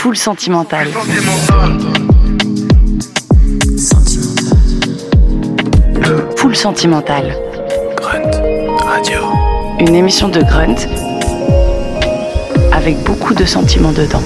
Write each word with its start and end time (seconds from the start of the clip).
Full 0.00 0.16
sentimental. 0.16 0.86
Full 6.36 6.56
sentimental. 6.56 7.34
Grunt 7.96 8.30
Radio. 8.82 9.20
Une 9.78 9.94
émission 9.94 10.30
de 10.30 10.40
Grunt 10.40 10.86
avec 12.72 12.96
beaucoup 13.04 13.34
de 13.34 13.44
sentiments 13.44 13.92
dedans. 13.92 14.22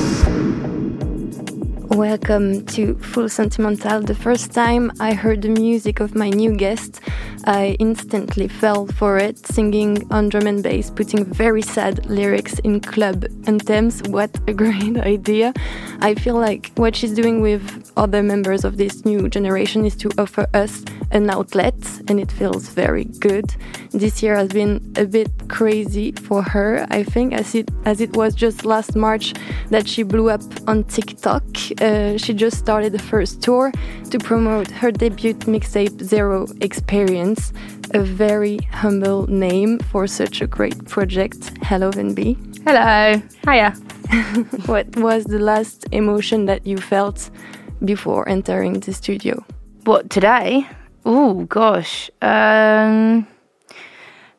Welcome 2.14 2.64
to 2.66 2.94
Full 2.94 3.28
Sentimental. 3.28 4.00
The 4.00 4.14
first 4.14 4.52
time 4.52 4.92
I 5.00 5.14
heard 5.14 5.42
the 5.42 5.48
music 5.48 5.98
of 5.98 6.14
my 6.14 6.30
new 6.30 6.54
guest, 6.54 7.00
I 7.44 7.76
instantly 7.80 8.46
fell 8.46 8.86
for 8.86 9.18
it, 9.18 9.44
singing 9.44 10.06
on 10.12 10.28
drum 10.28 10.46
and 10.46 10.62
bass, 10.62 10.90
putting 10.90 11.24
very 11.24 11.60
sad 11.60 12.06
lyrics 12.06 12.60
in 12.60 12.80
club 12.80 13.24
anthems. 13.46 14.00
What 14.04 14.30
a 14.46 14.52
great 14.52 14.96
idea! 15.14 15.52
I 16.00 16.14
feel 16.14 16.36
like 16.36 16.70
what 16.76 16.94
she's 16.94 17.14
doing 17.14 17.40
with 17.40 17.92
other 17.96 18.22
members 18.22 18.64
of 18.64 18.76
this 18.76 19.04
new 19.04 19.28
generation 19.28 19.84
is 19.84 19.96
to 19.96 20.10
offer 20.16 20.46
us 20.54 20.84
an 21.10 21.28
outlet, 21.30 21.74
and 22.08 22.20
it 22.20 22.30
feels 22.30 22.68
very 22.68 23.04
good. 23.18 23.54
This 23.90 24.22
year 24.22 24.36
has 24.36 24.48
been 24.48 24.92
a 24.96 25.04
bit 25.04 25.30
crazy 25.48 26.12
for 26.12 26.42
her, 26.42 26.86
I 26.90 27.02
think, 27.02 27.32
as 27.32 27.54
it 27.54 27.70
as 27.84 28.00
it 28.00 28.16
was 28.16 28.34
just 28.34 28.64
last 28.64 28.96
March 28.96 29.34
that 29.70 29.88
she 29.88 30.02
blew 30.02 30.30
up 30.30 30.42
on 30.66 30.84
TikTok. 30.84 31.44
Uh, 31.80 32.03
she 32.16 32.32
just 32.32 32.58
started 32.58 32.92
the 32.92 32.98
first 32.98 33.42
tour 33.42 33.72
to 34.10 34.18
promote 34.18 34.70
her 34.70 34.90
debut 34.90 35.34
mixtape 35.46 36.02
Zero 36.02 36.46
Experience 36.60 37.52
a 37.94 38.00
very 38.00 38.58
humble 38.72 39.26
name 39.28 39.78
for 39.78 40.06
such 40.06 40.40
a 40.40 40.46
great 40.46 40.84
project. 40.86 41.52
Hello, 41.62 41.90
Venbee. 41.90 42.36
Hello. 42.66 43.22
Hiya. 43.48 43.70
what 44.66 44.94
was 44.96 45.24
the 45.24 45.38
last 45.38 45.86
emotion 45.92 46.46
that 46.46 46.66
you 46.66 46.76
felt 46.76 47.30
before 47.84 48.28
entering 48.28 48.80
the 48.80 48.92
studio? 48.92 49.44
What, 49.84 50.10
today? 50.10 50.66
Oh, 51.04 51.44
gosh. 51.44 52.10
Um, 52.20 53.26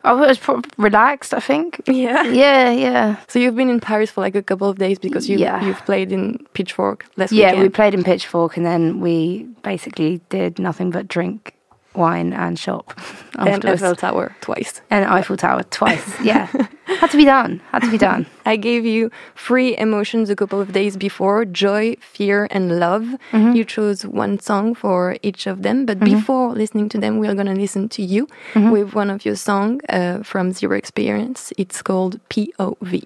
Oh, 0.06 0.24
I 0.24 0.28
was 0.28 0.40
relaxed, 0.78 1.34
I 1.34 1.40
think. 1.40 1.82
Yeah. 1.88 2.24
Yeah, 2.24 2.70
yeah. 2.72 3.16
So 3.28 3.40
you've 3.40 3.56
been 3.56 3.70
in 3.70 3.80
Paris 3.80 4.12
for 4.12 4.22
like 4.22 4.36
a 4.36 4.44
couple 4.44 4.70
of 4.70 4.78
days 4.78 5.00
because 5.00 5.28
you 5.30 5.38
Yeah. 5.38 5.66
you've 5.66 5.84
played 5.86 6.12
in 6.12 6.38
Pitchfork 6.54 7.06
last 7.18 7.32
Yeah, 7.32 7.48
weekend. 7.48 7.62
we 7.64 7.70
played 7.70 7.94
in 7.94 8.04
Pitchfork 8.04 8.58
and 8.58 8.66
then 8.66 9.00
we 9.02 9.48
basically 9.64 10.22
did 10.30 10.60
nothing 10.60 10.92
but 10.92 11.08
drink 11.08 11.54
wine 11.96 12.34
and 12.34 12.60
shop 12.60 12.94
and 13.40 13.50
afterwards. 13.50 13.82
Eiffel 13.84 13.96
Tower 13.96 14.36
twice. 14.42 14.82
And 14.90 15.06
Eiffel 15.06 15.38
Tower 15.38 15.64
twice. 15.64 16.06
Yeah. 16.22 16.48
Had 16.86 17.12
to 17.12 17.18
be 17.18 17.26
done. 17.26 17.62
Had 17.72 17.82
to 17.84 17.92
be 17.92 17.98
done. 17.98 18.26
I 18.46 18.56
gave 18.58 18.86
you 18.86 19.10
three 19.36 19.76
emotions 19.78 20.30
a 20.30 20.36
couple 20.36 20.62
of 20.62 20.72
days 20.72 20.96
before 20.98 21.44
joy, 21.46 21.96
fear, 22.00 22.48
and 22.52 22.80
love. 22.80 23.04
Mm-hmm. 23.32 23.54
You 23.56 23.64
chose 23.66 24.06
one 24.06 24.40
song 24.40 24.76
for 24.76 25.18
each 25.24 25.48
of 25.48 25.64
them, 25.64 25.86
but 25.86 26.00
before 26.00 26.50
listening 26.54 26.90
to 26.90 26.98
them, 27.00 27.18
we're 27.20 27.34
going 27.34 27.48
to 27.48 27.54
listen 27.66 27.90
to 27.90 28.02
you 28.04 28.28
Mm-hmm. 28.54 28.72
with 28.72 28.94
one 28.94 29.10
of 29.10 29.26
your 29.26 29.36
songs 29.36 29.82
uh, 29.90 30.22
from 30.24 30.52
Zero 30.54 30.76
Experience. 30.78 31.52
It's 31.58 31.82
called 31.82 32.20
POV. 32.30 33.04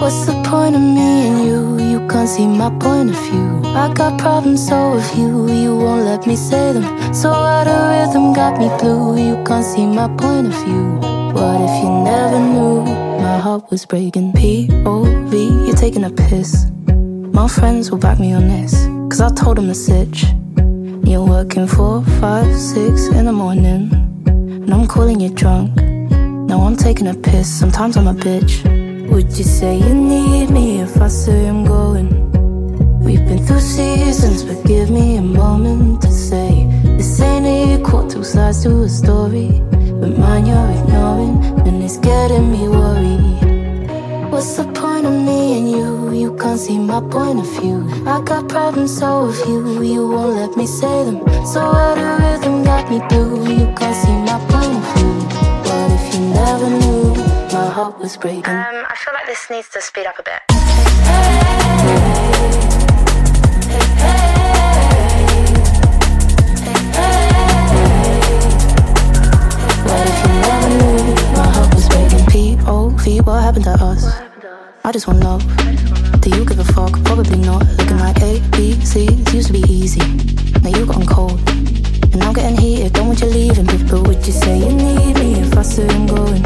What's 0.00 0.26
the 0.26 0.32
point 0.46 0.74
of 0.76 0.80
me 0.82 1.08
and 1.28 1.38
you? 1.46 1.78
You 1.92 2.08
can't 2.08 2.28
see 2.28 2.46
my 2.46 2.70
point 2.78 3.10
of 3.10 3.16
view. 3.28 3.62
I 3.74 3.92
got 3.94 4.18
problems, 4.18 4.66
so 4.68 4.94
with 4.94 5.10
you, 5.18 5.50
you 5.52 5.76
won't 5.76 6.04
let 6.04 6.26
me 6.26 6.36
say 6.36 6.72
them. 6.72 6.86
So 7.12 7.30
out 7.30 7.66
of 7.66 7.80
rhythm 7.90 8.32
got 8.32 8.58
me 8.60 8.68
blue. 8.80 9.16
You 9.18 9.42
can't 9.44 9.64
see 9.64 9.86
my 9.86 10.08
point 10.16 10.46
of 10.48 10.54
view. 10.64 10.86
What 11.34 11.60
if 11.66 11.74
you 11.82 11.90
never 12.04 12.38
knew? 12.40 13.07
My 13.38 13.44
heart 13.44 13.70
was 13.70 13.86
breaking. 13.86 14.32
POV, 14.32 15.32
you're 15.64 15.76
taking 15.76 16.02
a 16.02 16.10
piss. 16.10 16.72
My 17.32 17.46
friends 17.46 17.88
will 17.88 17.98
back 17.98 18.18
me 18.18 18.32
on 18.32 18.48
this. 18.48 18.72
Cause 19.08 19.20
I 19.20 19.32
told 19.32 19.58
them 19.58 19.68
the 19.68 19.76
sitch. 19.76 20.24
You're 21.08 21.24
working 21.24 21.68
four, 21.68 22.02
five, 22.20 22.52
six 22.58 23.06
in 23.06 23.26
the 23.26 23.32
morning. 23.32 23.92
And 24.26 24.74
I'm 24.74 24.88
calling 24.88 25.20
you 25.20 25.30
drunk. 25.30 25.76
Now 26.50 26.62
I'm 26.62 26.74
taking 26.74 27.06
a 27.06 27.14
piss. 27.14 27.48
Sometimes 27.48 27.96
I'm 27.96 28.08
a 28.08 28.12
bitch. 28.12 28.64
Would 29.08 29.30
you 29.38 29.44
say 29.44 29.76
you 29.76 29.94
need 29.94 30.50
me 30.50 30.80
if 30.80 31.00
I 31.00 31.06
say 31.06 31.46
I'm 31.46 31.64
going? 31.64 32.08
We've 32.98 33.24
been 33.24 33.46
through 33.46 33.60
seasons, 33.60 34.42
but 34.42 34.66
give 34.66 34.90
me 34.90 35.16
a 35.16 35.22
moment 35.22 36.02
to 36.02 36.10
say 36.10 36.67
ain't 37.48 37.80
equal 37.80 38.06
two 38.08 38.24
sides 38.24 38.62
to 38.62 38.82
a 38.82 38.88
story. 38.88 39.48
But 40.00 40.12
mine 40.18 40.46
you're 40.46 40.70
ignoring, 40.78 41.36
and 41.66 41.82
it's 41.82 41.96
getting 41.98 42.52
me 42.52 42.68
worried. 42.68 44.30
What's 44.30 44.56
the 44.56 44.64
point 44.80 45.06
of 45.06 45.16
me 45.28 45.58
and 45.58 45.70
you? 45.70 46.12
You 46.12 46.36
can't 46.36 46.60
see 46.60 46.78
my 46.78 47.00
point 47.00 47.40
of 47.40 47.48
view. 47.58 47.78
I 48.06 48.20
got 48.22 48.48
problems, 48.48 48.98
so 48.98 49.26
with 49.26 49.46
you, 49.48 49.82
you 49.82 50.06
won't 50.06 50.36
let 50.36 50.56
me 50.56 50.66
say 50.66 51.04
them. 51.06 51.18
So 51.52 51.60
rhythm 52.22 52.64
got 52.64 52.90
me 52.90 52.98
blue. 53.08 53.40
You 53.60 53.66
can't 53.78 53.96
see 54.02 54.16
my 54.30 54.38
point 54.50 54.74
of 54.78 54.84
view. 54.94 55.14
What 55.66 55.88
if 55.96 56.04
you 56.14 56.20
never 56.40 56.68
knew? 56.80 57.04
My 57.56 57.68
heart 57.76 57.98
was 57.98 58.16
breaking. 58.16 58.44
Um, 58.44 58.84
I 58.92 58.94
feel 59.02 59.14
like 59.14 59.26
this 59.26 59.48
needs 59.50 59.68
to 59.70 59.80
speed 59.80 60.06
up 60.06 60.18
a 60.18 60.22
bit. 60.22 60.40
What 60.48 61.77
What 73.08 73.42
happened 73.42 73.64
to 73.64 73.70
us? 73.70 74.04
I 74.84 74.92
just 74.92 75.08
want 75.08 75.20
love. 75.24 75.40
Do 76.20 76.28
you 76.28 76.44
give 76.44 76.58
a 76.58 76.64
fuck? 76.64 76.92
Probably 77.04 77.38
not. 77.38 77.64
Looking 77.78 77.96
like 77.96 78.20
A, 78.20 78.38
B, 78.52 78.78
C. 78.84 79.06
It 79.06 79.32
used 79.32 79.46
to 79.46 79.54
be 79.54 79.64
easy. 79.66 80.00
Now 80.62 80.68
you 80.76 80.84
gotten 80.84 81.06
cold. 81.06 81.40
And 82.12 82.22
I'm 82.22 82.34
getting 82.34 82.58
heated. 82.58 82.92
Don't 82.92 83.06
want 83.06 83.20
you 83.22 83.28
leaving. 83.28 83.64
But 83.64 84.06
would 84.06 84.26
you 84.26 84.32
say 84.32 84.58
you 84.58 84.68
need 84.68 85.14
me 85.16 85.40
if 85.40 85.56
I 85.56 85.62
say 85.62 85.88
I'm 85.88 86.06
going? 86.06 86.42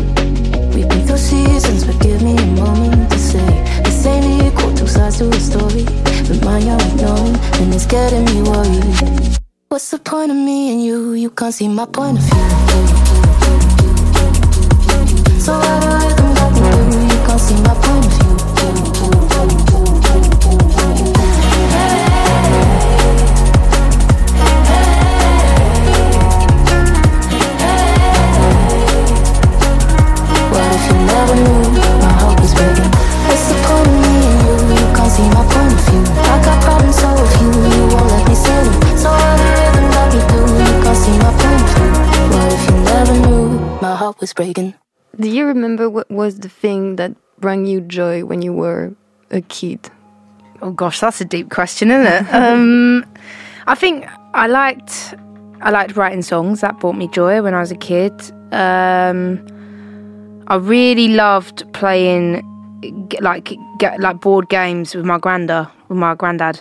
We've 0.71 0.89
been 0.89 1.05
through 1.05 1.19
seasons, 1.19 1.84
but 1.84 2.00
give 2.00 2.23
me 2.23 2.37
a 2.37 2.47
moment 2.55 3.11
to 3.11 3.19
say 3.19 3.50
this 3.83 4.06
ain't 4.06 4.25
equal 4.47 4.73
two 4.73 4.87
sides 4.87 5.19
to 5.19 5.29
a 5.29 5.41
story. 5.41 5.83
But 6.29 6.44
mine 6.44 6.67
you're 6.67 6.81
ignoring, 6.81 7.37
and 7.59 7.75
it's 7.75 7.87
getting 7.87 8.25
me 8.27 8.41
worried. 8.49 9.37
What's 9.69 9.91
the 9.91 9.99
point 9.99 10.31
of 10.31 10.37
me 10.37 10.71
and 10.73 10.84
you? 10.84 11.15
You 11.15 11.31
can't 11.31 11.53
see 11.53 11.67
my 11.67 11.87
point 11.87 12.19
of 12.19 12.25
view. 12.25 12.47
So 15.41 15.55
of 15.55 15.62
view. 15.83 16.23
I 16.29 16.31
was 44.23 44.33
breaking. 44.33 44.73
Do 45.19 45.29
you 45.29 45.45
remember 45.47 45.91
what 45.91 46.09
was 46.09 46.39
the 46.39 46.49
thing 46.49 46.97
that 46.97 47.13
brought 47.43 47.67
you 47.67 47.81
joy 47.83 48.25
when 48.25 48.41
you 48.43 48.53
were 48.53 48.95
a 49.31 49.41
kid? 49.43 49.91
Oh 50.63 50.71
gosh, 50.71 51.01
that's 51.01 51.21
a 51.21 51.25
deep 51.25 51.51
question, 51.51 51.91
isn't 51.91 52.07
it? 52.27 52.35
um, 52.35 53.05
I 53.67 53.75
think 53.75 54.07
I 54.35 54.47
liked 54.47 55.15
I 55.61 55.71
liked 55.71 55.97
writing 55.97 56.23
songs. 56.23 56.61
That 56.61 56.79
brought 56.81 56.97
me 56.97 57.09
joy 57.09 57.43
when 57.43 57.55
I 57.55 57.61
was 57.61 57.71
a 57.71 57.77
kid. 57.77 58.13
Um, 58.53 59.45
I 60.49 60.57
really 60.57 61.09
loved 61.09 61.71
playing 61.73 62.43
like 63.21 63.53
get 63.79 64.01
like 64.01 64.21
board 64.21 64.49
games 64.49 64.95
with 64.95 65.05
my 65.05 65.19
granda 65.19 65.71
with 65.88 65.99
my 65.99 66.15
granddad. 66.15 66.61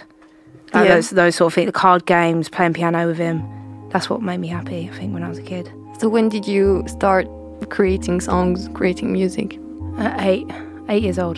Like 0.74 0.86
Yeah. 0.88 0.95
those 0.95 1.10
those 1.12 1.36
sort 1.36 1.51
of 1.51 1.54
things, 1.56 1.66
the 1.68 1.72
card 1.72 2.06
games, 2.06 2.50
playing 2.50 2.74
piano 2.74 3.07
with 3.07 3.18
him. 3.18 3.44
That's 3.89 4.10
what 4.10 4.22
made 4.22 4.39
me 4.39 4.48
happy. 4.48 4.89
I 4.92 4.95
think 4.98 5.13
when 5.13 5.24
I 5.24 5.30
was 5.30 5.38
a 5.38 5.44
kid. 5.44 5.72
So 6.00 6.07
when 6.10 6.30
did 6.30 6.48
you 6.48 6.84
start 6.88 7.27
creating 7.69 8.22
songs, 8.22 8.69
creating 8.74 9.12
music? 9.12 9.60
At 9.98 10.22
eight, 10.22 10.48
eight 10.89 11.04
years 11.04 11.19
old. 11.19 11.38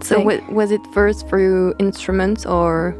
So 0.00 0.20
was 0.50 0.70
it 0.70 0.80
first 0.92 1.28
through 1.28 1.74
instruments 1.80 2.46
or 2.46 2.94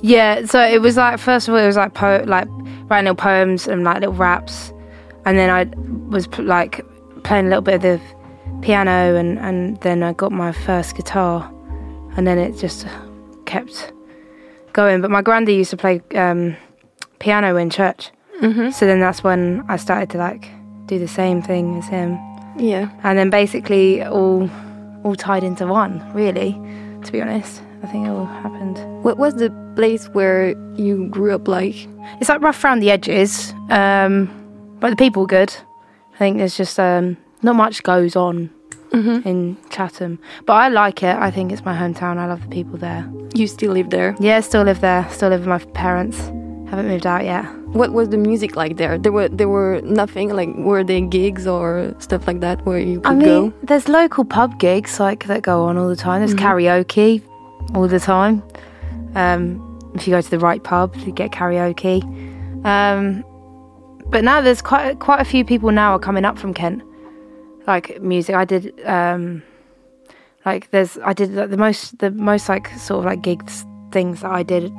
Yeah, 0.00 0.46
so 0.46 0.60
it 0.64 0.80
was 0.80 0.96
like 0.96 1.18
first 1.18 1.48
of 1.48 1.54
all, 1.54 1.60
it 1.60 1.66
was 1.66 1.76
like 1.76 1.92
po- 1.94 2.24
like 2.26 2.48
writing 2.88 3.04
little 3.04 3.14
poems 3.16 3.68
and 3.68 3.84
like 3.84 4.00
little 4.00 4.14
raps, 4.14 4.72
and 5.26 5.36
then 5.36 5.50
I 5.50 5.66
was 6.08 6.26
p- 6.26 6.42
like 6.42 6.80
playing 7.24 7.46
a 7.46 7.48
little 7.48 7.62
bit 7.62 7.74
of 7.74 7.82
the 7.82 8.00
piano, 8.62 9.16
and 9.16 9.38
and 9.38 9.78
then 9.82 10.02
I 10.02 10.12
got 10.14 10.32
my 10.32 10.52
first 10.52 10.96
guitar, 10.96 11.50
and 12.16 12.26
then 12.26 12.38
it 12.38 12.56
just 12.56 12.86
kept 13.44 13.92
going. 14.72 15.00
But 15.02 15.10
my 15.10 15.20
granddad 15.22 15.54
used 15.54 15.70
to 15.70 15.76
play 15.76 16.00
um, 16.14 16.56
piano 17.18 17.56
in 17.56 17.68
church, 17.68 18.10
Mhm. 18.40 18.72
so 18.72 18.86
then 18.86 19.00
that's 19.00 19.22
when 19.22 19.64
I 19.68 19.76
started 19.76 20.08
to 20.10 20.18
like 20.18 20.48
do 20.86 20.98
the 20.98 21.08
same 21.08 21.42
thing 21.42 21.76
as 21.78 21.86
him, 21.88 22.16
yeah? 22.56 22.88
and 23.02 23.18
then 23.18 23.28
basically 23.30 24.02
all 24.02 24.48
all 25.04 25.14
tied 25.14 25.44
into 25.44 25.66
one 25.66 26.02
really. 26.14 26.52
To 27.04 27.12
be 27.12 27.22
honest, 27.22 27.62
I 27.82 27.86
think 27.86 28.06
it 28.06 28.10
all 28.10 28.24
happened. 28.24 28.78
What 29.04 29.18
was 29.18 29.34
the 29.34 29.50
place 29.76 30.08
where 30.08 30.50
you 30.74 31.06
grew 31.08 31.32
up 31.32 31.46
like? 31.46 31.76
It's 32.20 32.28
like 32.28 32.40
rough 32.42 32.62
around 32.64 32.80
the 32.80 32.90
edges, 32.90 33.54
um, 33.70 34.28
but 34.80 34.90
the 34.90 34.96
people 34.96 35.24
good. 35.26 35.54
I 36.14 36.18
think 36.18 36.38
there's 36.38 36.56
just 36.56 36.80
um, 36.80 37.16
not 37.42 37.54
much 37.54 37.82
goes 37.84 38.16
on 38.16 38.50
in 39.24 39.56
Chatham, 39.70 40.18
but 40.46 40.54
I 40.54 40.68
like 40.68 41.02
it. 41.04 41.14
I 41.16 41.30
think 41.30 41.52
it's 41.52 41.64
my 41.64 41.76
hometown. 41.76 42.16
I 42.16 42.26
love 42.26 42.42
the 42.42 42.48
people 42.48 42.76
there. 42.78 43.08
You 43.34 43.46
still 43.46 43.72
live 43.72 43.90
there. 43.90 44.16
Yeah, 44.18 44.38
I 44.38 44.40
still 44.40 44.62
live 44.64 44.80
there. 44.80 45.06
Still 45.10 45.28
live 45.28 45.40
with 45.40 45.48
my 45.48 45.58
parents. 45.72 46.18
Haven't 46.70 46.88
moved 46.88 47.06
out 47.06 47.24
yet. 47.24 47.44
What 47.68 47.92
was 47.92 48.10
the 48.10 48.18
music 48.18 48.54
like 48.54 48.76
there? 48.76 48.98
There 48.98 49.12
were 49.12 49.28
there 49.28 49.48
were 49.48 49.80
nothing 49.82 50.34
like 50.34 50.54
were 50.54 50.84
there 50.84 51.00
gigs 51.00 51.46
or 51.46 51.94
stuff 51.98 52.26
like 52.26 52.40
that 52.40 52.64
where 52.66 52.78
you 52.78 53.00
could 53.00 53.06
I 53.06 53.14
mean, 53.14 53.50
go? 53.50 53.52
there's 53.62 53.88
local 53.88 54.24
pub 54.24 54.58
gigs 54.58 55.00
like 55.00 55.26
that 55.26 55.42
go 55.42 55.64
on 55.64 55.78
all 55.78 55.88
the 55.88 55.96
time. 55.96 56.20
There's 56.20 56.34
karaoke 56.34 57.22
all 57.74 57.88
the 57.88 58.00
time. 58.00 58.42
Um, 59.14 59.64
if 59.94 60.06
you 60.06 60.12
go 60.12 60.20
to 60.20 60.30
the 60.30 60.38
right 60.38 60.62
pub, 60.62 60.94
you 60.96 61.12
get 61.12 61.30
karaoke. 61.30 62.02
Um, 62.66 63.24
but 64.10 64.22
now 64.22 64.42
there's 64.42 64.60
quite 64.60 64.98
quite 64.98 65.20
a 65.20 65.24
few 65.24 65.44
people 65.44 65.70
now 65.70 65.92
are 65.92 65.98
coming 65.98 66.26
up 66.26 66.38
from 66.38 66.52
Kent, 66.52 66.82
like 67.66 68.00
music. 68.02 68.34
I 68.34 68.44
did 68.44 68.78
um, 68.84 69.42
like 70.44 70.70
there's 70.70 70.98
I 70.98 71.14
did 71.14 71.32
like, 71.32 71.48
the 71.48 71.56
most 71.56 71.98
the 71.98 72.10
most 72.10 72.48
like 72.48 72.68
sort 72.78 73.00
of 73.00 73.04
like 73.06 73.22
gigs 73.22 73.64
things 73.90 74.20
that 74.20 74.30
I 74.30 74.42
did 74.42 74.70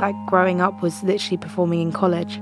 like 0.00 0.14
growing 0.26 0.60
up 0.60 0.82
was 0.82 1.02
literally 1.02 1.36
performing 1.36 1.80
in 1.82 1.92
college 1.92 2.40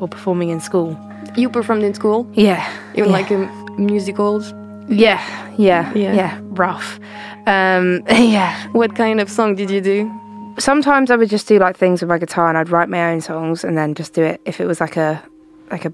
or 0.00 0.08
performing 0.08 0.50
in 0.50 0.60
school. 0.60 0.96
You 1.36 1.48
performed 1.48 1.82
in 1.84 1.94
school. 1.94 2.26
Yeah, 2.34 2.66
You 2.94 3.04
yeah. 3.04 3.10
like 3.10 3.30
in 3.30 3.48
musicals. 3.78 4.52
Yeah, 4.88 5.20
yeah, 5.56 5.92
Yeah. 5.94 6.12
yeah, 6.14 6.40
rough. 6.42 6.98
Um, 7.46 8.02
yeah. 8.10 8.66
What 8.72 8.94
kind 8.96 9.20
of 9.20 9.30
song 9.30 9.54
did 9.54 9.70
you 9.70 9.80
do? 9.80 10.10
Sometimes 10.58 11.10
I 11.10 11.16
would 11.16 11.30
just 11.30 11.48
do 11.48 11.58
like 11.58 11.76
things 11.78 12.02
with 12.02 12.08
my 12.10 12.18
guitar, 12.18 12.48
and 12.48 12.58
I'd 12.58 12.68
write 12.68 12.88
my 12.88 13.12
own 13.12 13.20
songs, 13.20 13.64
and 13.64 13.76
then 13.78 13.94
just 13.94 14.12
do 14.12 14.22
it 14.22 14.40
if 14.44 14.60
it 14.60 14.66
was 14.66 14.80
like 14.80 14.96
a, 14.96 15.22
like 15.70 15.84
a, 15.86 15.92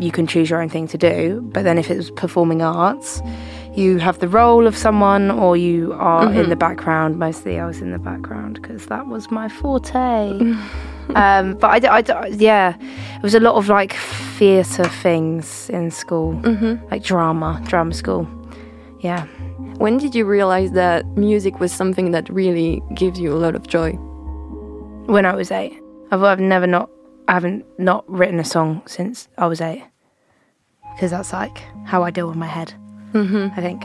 you 0.00 0.10
can 0.10 0.26
choose 0.26 0.50
your 0.50 0.60
own 0.60 0.68
thing 0.68 0.88
to 0.88 0.98
do. 0.98 1.40
But 1.52 1.62
then 1.62 1.78
if 1.78 1.90
it 1.90 1.96
was 1.96 2.10
performing 2.10 2.62
arts, 2.62 3.20
you 3.74 3.98
have 3.98 4.18
the 4.18 4.28
role 4.28 4.66
of 4.66 4.76
someone, 4.76 5.30
or 5.30 5.56
you 5.56 5.92
are 5.94 6.32
in 6.32 6.48
the 6.48 6.56
background. 6.56 7.18
Mostly, 7.18 7.58
I 7.58 7.66
was 7.66 7.80
in 7.80 7.92
the 7.92 7.98
background 7.98 8.60
because 8.60 8.86
that 8.86 9.06
was 9.06 9.30
my 9.30 9.48
forte. 9.48 9.90
um, 11.14 11.54
but 11.54 11.84
I, 11.84 12.02
I 12.02 12.26
yeah, 12.28 12.76
it 13.16 13.22
was 13.22 13.34
a 13.34 13.40
lot 13.40 13.56
of 13.56 13.68
like 13.68 13.94
theatre 14.38 14.88
things 14.88 15.70
in 15.70 15.90
school, 15.90 16.32
like 16.90 17.02
drama, 17.02 17.60
drama 17.66 17.94
school. 17.94 18.28
Yeah. 19.00 19.26
When 19.78 19.98
did 19.98 20.14
you 20.14 20.24
realize 20.26 20.72
that 20.72 21.06
music 21.16 21.58
was 21.58 21.72
something 21.72 22.12
that 22.12 22.28
really 22.28 22.82
gives 22.94 23.18
you 23.18 23.32
a 23.32 23.38
lot 23.38 23.54
of 23.56 23.66
joy? 23.66 23.98
when 25.06 25.26
I 25.26 25.34
was 25.34 25.50
eight. 25.50 25.80
I've, 26.10 26.22
I've 26.22 26.40
never 26.40 26.66
not, 26.66 26.90
I 27.28 27.32
haven't 27.32 27.64
not 27.78 28.08
written 28.08 28.38
a 28.38 28.44
song 28.44 28.82
since 28.86 29.28
I 29.38 29.46
was 29.46 29.60
eight. 29.60 29.84
Because 30.94 31.10
that's 31.10 31.32
like 31.32 31.62
how 31.86 32.02
I 32.02 32.10
deal 32.10 32.28
with 32.28 32.36
my 32.36 32.46
head, 32.46 32.74
mm-hmm. 33.12 33.48
I 33.56 33.60
think. 33.62 33.84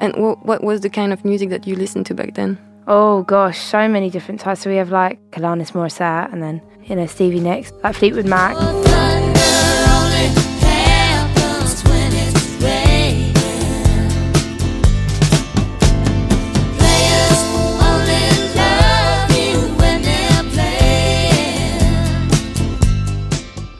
And 0.00 0.14
wh- 0.14 0.44
what 0.44 0.64
was 0.64 0.80
the 0.80 0.90
kind 0.90 1.12
of 1.12 1.24
music 1.24 1.50
that 1.50 1.66
you 1.66 1.76
listened 1.76 2.06
to 2.06 2.14
back 2.14 2.34
then? 2.34 2.58
Oh 2.88 3.22
gosh, 3.22 3.58
so 3.58 3.86
many 3.88 4.10
different 4.10 4.40
types. 4.40 4.62
So 4.62 4.70
we 4.70 4.76
have 4.76 4.90
like 4.90 5.20
Alanis 5.32 5.72
Morissette 5.72 6.32
and 6.32 6.42
then, 6.42 6.60
you 6.84 6.96
know, 6.96 7.06
Stevie 7.06 7.40
Nicks, 7.40 7.72
like 7.84 7.94
Fleetwood 7.94 8.26
Mac. 8.26 8.56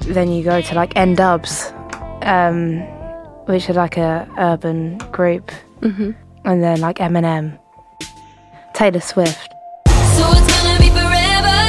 Then 0.06 0.31
you 0.31 0.44
go 0.44 0.61
to 0.61 0.75
like 0.75 0.94
N-Dubz, 0.94 1.73
um, 2.23 2.83
which 3.52 3.69
are 3.69 3.75
like 3.75 3.99
a 3.99 4.26
urban 4.38 4.96
group. 5.12 5.52
Mm-hmm. 5.82 6.12
And 6.46 6.62
then 6.62 6.81
like 6.81 6.96
Eminem, 6.96 7.58
Taylor 8.72 9.00
Swift. 9.00 9.52
So 10.16 10.25
it's 10.32 10.49
gonna 10.49 10.78
be 10.81 10.88
forever, 10.88 11.60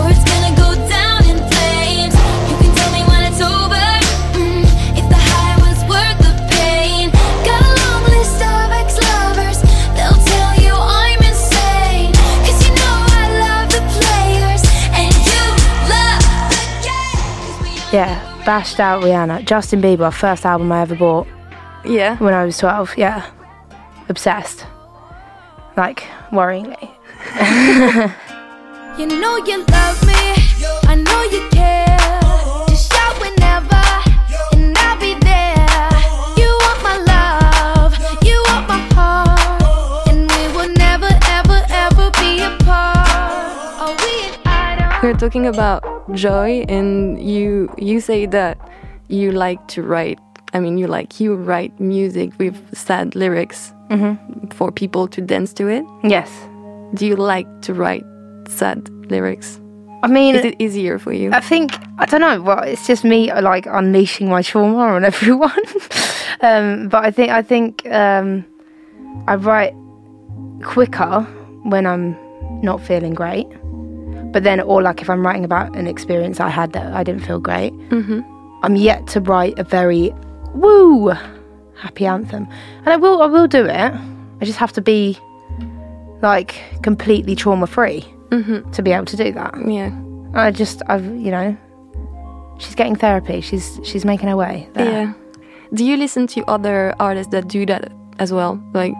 or 0.00 0.08
it's 0.08 0.24
gonna 0.24 0.56
go 0.56 0.72
down 0.88 1.20
in 1.28 1.36
flames. 1.52 2.14
You 2.48 2.56
can 2.62 2.70
tell 2.74 2.92
me 2.96 3.02
when 3.10 3.20
it's 3.28 3.42
over, 3.44 3.88
mm, 4.40 4.64
if 4.96 5.06
the 5.12 5.20
high 5.30 5.56
was 5.60 5.78
worth 5.92 6.18
the 6.24 6.32
pain. 6.48 7.10
Got 7.44 7.60
a 7.60 7.72
long 7.84 8.02
list 8.16 8.40
of 8.40 8.66
ex-lovers, 8.80 9.58
they'll 9.96 10.22
tell 10.32 10.52
you 10.64 10.72
I'm 10.72 11.20
insane. 11.30 12.10
'Cause 12.40 12.58
you 12.64 12.72
know 12.80 12.96
I 13.20 13.24
love 13.44 13.68
the 13.76 13.82
players, 14.00 14.62
and 14.96 15.12
you 15.28 15.44
love 15.92 16.24
the 16.56 16.64
game. 16.88 17.20
'Cause 17.36 17.58
we 17.64 17.70
all 17.84 17.92
Yeah, 17.92 18.16
bashed 18.50 18.80
out 18.80 19.00
Rihanna. 19.04 19.44
Justin 19.44 19.80
Bieber, 19.80 20.12
first 20.12 20.44
album 20.44 20.72
I 20.72 20.80
ever 20.82 20.96
bought 20.96 21.28
Yeah. 21.84 22.16
when 22.18 22.34
I 22.34 22.44
was 22.44 22.58
12. 22.58 22.98
Yeah. 22.98 23.24
Obsessed. 24.08 24.66
Like, 25.76 26.00
worryingly. 26.32 26.90
You 28.98 29.06
know 29.06 29.36
you 29.46 29.64
love 29.66 29.98
me, 30.04 30.22
I 30.92 30.94
know 30.96 31.22
you 31.34 31.48
care. 31.50 31.89
Talking 45.20 45.46
about 45.46 45.84
joy, 46.14 46.64
and 46.68 47.20
you 47.22 47.68
you 47.78 48.00
say 48.00 48.26
that 48.26 48.56
you 49.08 49.30
like 49.32 49.60
to 49.68 49.82
write. 49.82 50.18
I 50.52 50.58
mean, 50.60 50.78
you 50.78 50.86
like 50.88 51.20
you 51.20 51.36
write 51.36 51.78
music 51.78 52.32
with 52.38 52.56
sad 52.76 53.14
lyrics 53.14 53.72
for 54.54 54.72
people 54.72 55.06
to 55.08 55.20
dance 55.20 55.52
to 55.54 55.68
it. 55.68 55.84
Yes. 56.02 56.30
Do 56.94 57.06
you 57.06 57.16
like 57.16 57.46
to 57.62 57.74
write 57.74 58.04
sad 58.48 58.88
lyrics? 59.10 59.60
I 60.02 60.06
mean, 60.08 60.34
Is 60.36 60.44
it 60.44 60.56
easier 60.58 60.98
for 60.98 61.12
you? 61.12 61.30
I 61.32 61.40
think 61.40 61.72
I 61.98 62.06
don't 62.06 62.20
know. 62.20 62.40
Well, 62.40 62.62
it's 62.64 62.86
just 62.86 63.04
me 63.04 63.32
like 63.32 63.66
unleashing 63.66 64.28
my 64.28 64.42
trauma 64.42 64.78
on 64.96 65.04
everyone. 65.12 65.62
um, 66.40 66.88
but 66.88 67.04
I 67.04 67.10
think 67.10 67.30
I 67.30 67.42
think 67.42 67.86
um, 67.92 68.44
I 69.28 69.34
write 69.36 69.74
quicker 70.64 71.20
when 71.64 71.86
I'm 71.86 72.16
not 72.62 72.80
feeling 72.80 73.14
great. 73.14 73.46
But 74.32 74.44
then, 74.44 74.60
or 74.60 74.82
like 74.82 75.02
if 75.02 75.10
I'm 75.10 75.26
writing 75.26 75.44
about 75.44 75.74
an 75.76 75.86
experience 75.86 76.40
I 76.40 76.48
had 76.48 76.72
that 76.72 76.92
I 76.92 77.02
didn't 77.02 77.24
feel 77.26 77.40
great, 77.40 77.72
mm-hmm. 77.90 78.20
I'm 78.62 78.76
yet 78.76 79.06
to 79.08 79.20
write 79.20 79.58
a 79.58 79.64
very 79.64 80.12
woo 80.54 81.12
happy 81.76 82.06
anthem, 82.06 82.46
and 82.84 82.88
I 82.88 82.96
will 82.96 83.22
I 83.22 83.26
will 83.26 83.46
do 83.48 83.64
it. 83.64 83.92
I 84.40 84.44
just 84.44 84.58
have 84.58 84.72
to 84.72 84.80
be 84.80 85.18
like 86.22 86.62
completely 86.82 87.34
trauma 87.34 87.66
free 87.66 88.04
to 88.30 88.82
be 88.82 88.92
able 88.92 89.06
to 89.06 89.16
do 89.16 89.32
that. 89.32 89.54
yeah. 89.66 89.90
I 90.32 90.52
just, 90.52 90.82
I've, 90.86 91.04
you 91.04 91.32
know, 91.32 91.56
she's 92.58 92.76
getting 92.76 92.94
therapy. 92.94 93.40
She's 93.40 93.80
she's 93.82 94.04
making 94.04 94.28
her 94.28 94.36
way. 94.36 94.68
There. 94.74 94.86
Yeah. 94.86 95.12
Do 95.74 95.84
you 95.84 95.96
listen 95.96 96.28
to 96.28 96.44
other 96.44 96.94
artists 97.00 97.32
that 97.32 97.48
do 97.48 97.66
that 97.66 97.92
as 98.20 98.32
well? 98.32 98.62
Like 98.72 98.92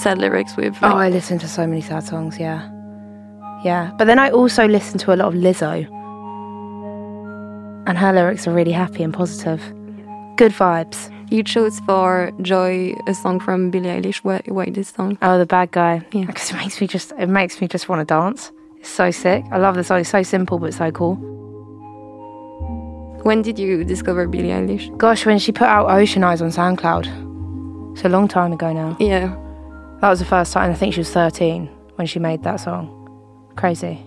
sad 0.00 0.18
lyrics 0.18 0.56
with 0.56 0.74
Oh, 0.82 0.96
I 0.96 1.10
listen 1.10 1.38
to 1.38 1.48
so 1.48 1.66
many 1.66 1.80
sad 1.80 2.02
songs. 2.02 2.38
Yeah, 2.38 2.68
yeah. 3.64 3.90
But 3.98 4.06
then 4.06 4.18
I 4.18 4.30
also 4.30 4.66
listen 4.68 4.98
to 5.00 5.12
a 5.14 5.16
lot 5.16 5.28
of 5.28 5.34
Lizzo, 5.34 5.86
and 7.86 7.98
her 7.98 8.12
lyrics 8.12 8.46
are 8.46 8.52
really 8.52 8.72
happy 8.72 9.02
and 9.02 9.12
positive. 9.12 9.60
Good 10.36 10.52
vibes. 10.52 11.10
you 11.30 11.42
chose 11.42 11.80
for 11.80 12.30
Joy 12.42 12.94
a 13.06 13.14
song 13.14 13.40
from 13.40 13.70
Billie 13.70 13.88
Eilish. 13.88 14.18
Why, 14.18 14.40
why 14.46 14.66
this 14.70 14.88
song? 14.88 15.16
Oh, 15.22 15.38
the 15.38 15.46
bad 15.46 15.70
guy. 15.70 16.04
Yeah. 16.12 16.24
Because 16.26 16.50
it 16.50 16.56
makes 16.56 16.80
me 16.80 16.86
just, 16.86 17.12
it 17.18 17.28
makes 17.28 17.60
me 17.60 17.68
just 17.68 17.88
want 17.88 18.00
to 18.00 18.04
dance. 18.04 18.52
It's 18.78 18.88
so 18.90 19.10
sick. 19.10 19.44
I 19.50 19.58
love 19.58 19.76
the 19.76 19.84
song. 19.84 20.00
It's 20.00 20.10
so 20.10 20.22
simple 20.22 20.58
but 20.58 20.74
so 20.74 20.90
cool. 20.90 21.16
When 23.22 23.42
did 23.42 23.58
you 23.58 23.84
discover 23.84 24.26
Billie 24.28 24.48
Eilish? 24.48 24.96
Gosh, 24.98 25.24
when 25.24 25.38
she 25.38 25.52
put 25.52 25.66
out 25.66 25.88
Ocean 25.88 26.22
Eyes 26.24 26.42
on 26.42 26.50
SoundCloud, 26.50 27.92
it's 27.92 28.04
a 28.04 28.08
long 28.08 28.28
time 28.28 28.52
ago 28.52 28.72
now. 28.72 28.96
Yeah. 29.00 29.34
That 30.00 30.10
was 30.10 30.18
the 30.18 30.26
first 30.26 30.52
time. 30.52 30.70
I 30.70 30.74
think 30.74 30.94
she 30.94 31.00
was 31.00 31.10
13 31.10 31.66
when 31.94 32.06
she 32.06 32.18
made 32.18 32.42
that 32.42 32.56
song. 32.56 33.03
Crazy. 33.56 34.02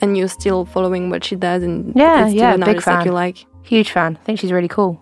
And 0.00 0.16
you're 0.16 0.28
still 0.28 0.64
following 0.64 1.08
what 1.10 1.24
she 1.24 1.36
does 1.36 1.62
and 1.62 1.92
Yeah, 1.94 2.22
it's 2.26 2.30
still 2.32 2.40
yeah, 2.42 2.56
big 2.56 2.82
fan. 2.82 3.06
you 3.06 3.12
like. 3.12 3.46
Huge 3.62 3.90
fan. 3.90 4.18
I 4.20 4.24
think 4.24 4.38
she's 4.40 4.52
really 4.52 4.68
cool. 4.68 4.98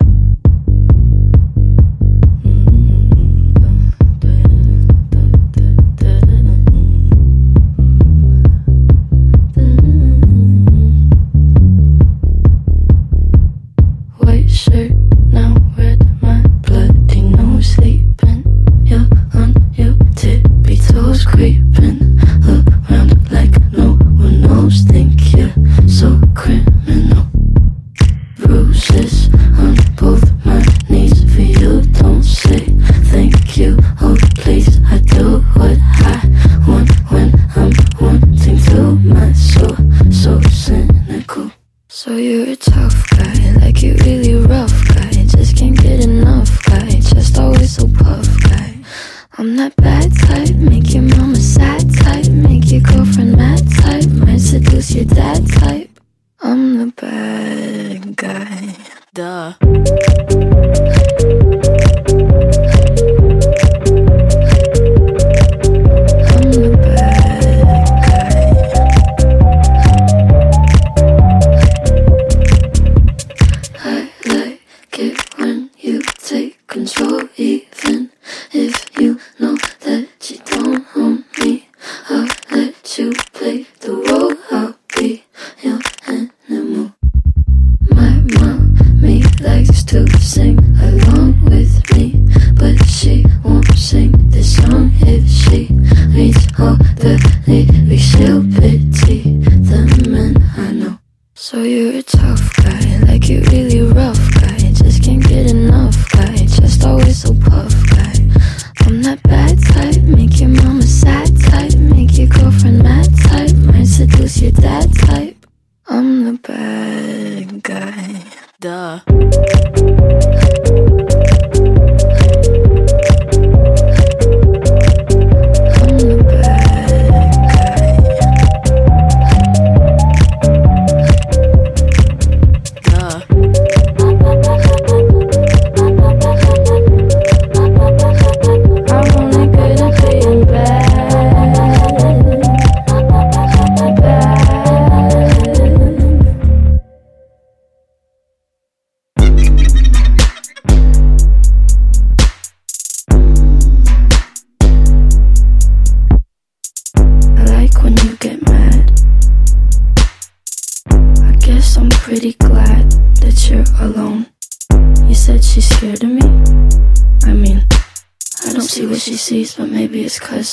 Duh. 59.14 59.52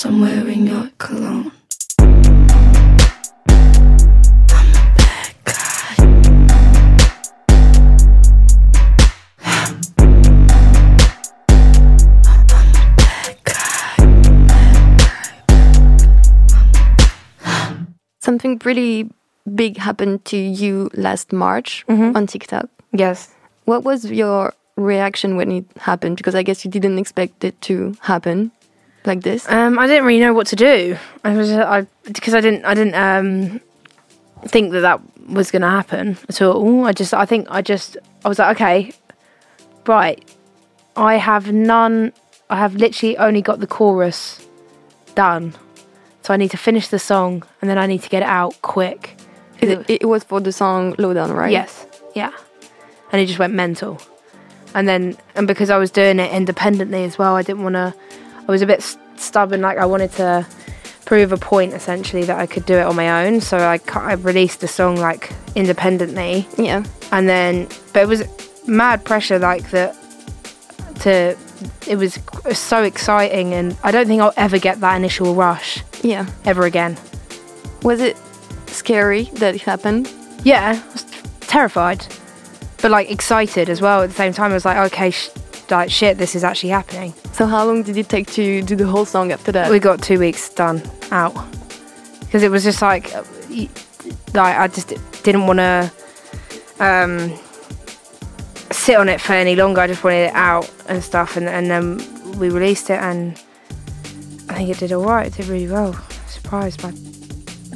I'm 0.05 0.21
wearing 0.21 0.67
your 0.67 0.89
cologne. 0.97 1.51
I'm 1.99 2.07
a 4.75 4.93
bad 4.97 5.35
guy. 5.43 5.95
I'm 12.25 12.45
a 12.47 12.95
bad 12.97 13.37
guy. 13.43 15.09
Something 18.21 18.59
pretty 18.59 19.09
big 19.55 19.77
happened 19.77 20.23
to 20.25 20.37
you 20.37 20.89
last 20.93 21.33
March 21.33 21.83
Mhm. 21.87 22.15
on 22.15 22.27
TikTok. 22.27 22.69
Yes. 22.93 23.29
What 23.65 23.83
was 23.83 24.05
your 24.05 24.53
reaction 24.77 25.35
when 25.35 25.51
it 25.51 25.65
happened? 25.79 26.17
Because 26.17 26.35
I 26.35 26.43
guess 26.43 26.63
you 26.65 26.71
didn't 26.71 26.97
expect 26.99 27.43
it 27.43 27.59
to 27.63 27.95
happen 28.01 28.51
like 29.09 29.21
this. 29.21 29.49
Um, 29.49 29.77
I 29.77 29.87
didn't 29.87 30.05
really 30.05 30.21
know 30.21 30.33
what 30.33 30.47
to 30.47 30.55
do. 30.55 30.97
I 31.25 31.35
was 31.35 31.51
I 31.51 31.85
because 32.03 32.33
I 32.33 32.39
didn't 32.39 32.63
I 32.63 32.73
didn't 32.73 32.95
um 32.95 33.59
think 34.47 34.71
that 34.71 34.81
that 34.81 35.01
was 35.27 35.51
going 35.51 35.61
to 35.61 35.69
happen 35.69 36.17
at 36.29 36.41
all. 36.41 36.85
I 36.85 36.93
just 36.93 37.13
I 37.13 37.25
think 37.25 37.47
I 37.49 37.61
just 37.61 37.97
I 38.23 38.29
was 38.29 38.39
like 38.39 38.55
okay, 38.55 38.93
right. 39.85 40.23
I 40.95 41.15
have 41.15 41.51
none. 41.51 42.13
I 42.49 42.57
have 42.57 42.75
literally 42.75 43.17
only 43.17 43.41
got 43.41 43.59
the 43.59 43.67
chorus 43.67 44.47
done, 45.15 45.53
so 46.21 46.33
I 46.33 46.37
need 46.37 46.51
to 46.51 46.57
finish 46.57 46.87
the 46.87 46.99
song 46.99 47.43
and 47.61 47.69
then 47.69 47.77
I 47.77 47.85
need 47.85 48.01
to 48.03 48.09
get 48.09 48.23
it 48.23 48.29
out 48.29 48.61
quick. 48.61 49.15
It, 49.61 49.89
it 49.89 50.05
was 50.07 50.23
for 50.23 50.39
the 50.39 50.53
song 50.53 50.95
Lowdown, 50.97 51.31
right? 51.33 51.51
Yes, 51.51 51.85
yeah, 52.15 52.31
and 53.11 53.21
it 53.21 53.25
just 53.25 53.39
went 53.39 53.53
mental. 53.53 53.99
And 54.73 54.87
then, 54.87 55.17
and 55.35 55.47
because 55.47 55.69
I 55.69 55.77
was 55.77 55.89
doing 55.91 56.19
it 56.19 56.31
independently 56.31 57.03
as 57.03 57.17
well, 57.17 57.35
I 57.35 57.41
didn't 57.41 57.63
want 57.63 57.75
to. 57.75 57.93
I 58.49 58.51
was 58.51 58.63
a 58.63 58.65
bit 58.65 58.81
st- 58.81 59.19
stubborn, 59.19 59.61
like 59.61 59.77
I 59.77 59.85
wanted 59.85 60.11
to 60.13 60.43
prove 61.05 61.31
a 61.31 61.37
point 61.37 61.73
essentially 61.73 62.23
that 62.23 62.39
I 62.39 62.47
could 62.47 62.65
do 62.65 62.73
it 62.73 62.81
on 62.81 62.95
my 62.95 63.23
own. 63.27 63.41
So 63.41 63.59
I, 63.59 63.79
I 63.93 64.13
released 64.13 64.61
the 64.61 64.67
song 64.67 64.95
like 64.95 65.31
independently, 65.53 66.47
Yeah. 66.57 66.83
and 67.11 67.29
then, 67.29 67.67
but 67.93 68.01
it 68.01 68.07
was 68.07 68.23
mad 68.67 69.05
pressure, 69.05 69.37
like 69.37 69.69
that. 69.69 69.95
To, 71.01 71.37
it 71.87 71.95
was 71.97 72.17
so 72.53 72.81
exciting, 72.81 73.53
and 73.53 73.77
I 73.83 73.91
don't 73.91 74.07
think 74.07 74.19
I'll 74.19 74.33
ever 74.35 74.57
get 74.57 74.79
that 74.81 74.95
initial 74.95 75.35
rush 75.35 75.83
Yeah. 76.01 76.25
ever 76.43 76.63
again. 76.65 76.97
Was 77.83 78.01
it 78.01 78.17
scary 78.65 79.25
that 79.35 79.53
it 79.53 79.61
happened? 79.61 80.11
Yeah, 80.43 80.81
I 80.83 80.91
was 80.93 81.05
terrified, 81.41 82.03
but 82.81 82.89
like 82.89 83.11
excited 83.11 83.69
as 83.69 83.79
well. 83.79 84.01
At 84.01 84.09
the 84.09 84.15
same 84.15 84.33
time, 84.33 84.49
I 84.49 84.55
was 84.55 84.65
like, 84.65 84.91
okay, 84.91 85.11
sh- 85.11 85.29
like 85.71 85.89
shit, 85.89 86.17
this 86.17 86.35
is 86.35 86.43
actually 86.43 86.69
happening. 86.69 87.13
So 87.33 87.45
how 87.45 87.65
long 87.65 87.83
did 87.83 87.97
it 87.97 88.09
take 88.09 88.27
to 88.31 88.61
do 88.61 88.75
the 88.75 88.88
whole 88.88 89.05
song 89.05 89.31
after 89.31 89.51
that? 89.51 89.71
We 89.71 89.79
got 89.79 90.01
two 90.01 90.19
weeks 90.19 90.49
done 90.49 90.81
out 91.11 91.33
because 92.21 92.43
it 92.43 92.51
was 92.51 92.63
just 92.63 92.81
like, 92.81 93.13
uh, 93.15 93.23
like 94.33 94.57
I 94.57 94.67
just 94.67 94.93
didn't 95.23 95.47
want 95.47 95.59
to 95.59 95.91
um, 96.79 97.33
sit 98.71 98.97
on 98.97 99.09
it 99.09 99.19
for 99.19 99.33
any 99.33 99.55
longer. 99.55 99.81
I 99.81 99.88
just 99.88 100.03
wanted 100.03 100.29
it 100.29 100.33
out 100.33 100.71
and 100.88 101.03
stuff, 101.03 101.38
and 101.38 101.47
and 101.47 101.69
then 101.69 102.39
we 102.39 102.49
released 102.49 102.89
it, 102.89 102.99
and 102.99 103.33
I 104.49 104.53
think 104.55 104.69
it 104.69 104.77
did 104.79 104.91
all 104.91 105.05
right. 105.05 105.27
It 105.27 105.33
did 105.33 105.47
really 105.47 105.67
well. 105.67 105.93
Surprised 106.27 106.81
by 106.81 106.91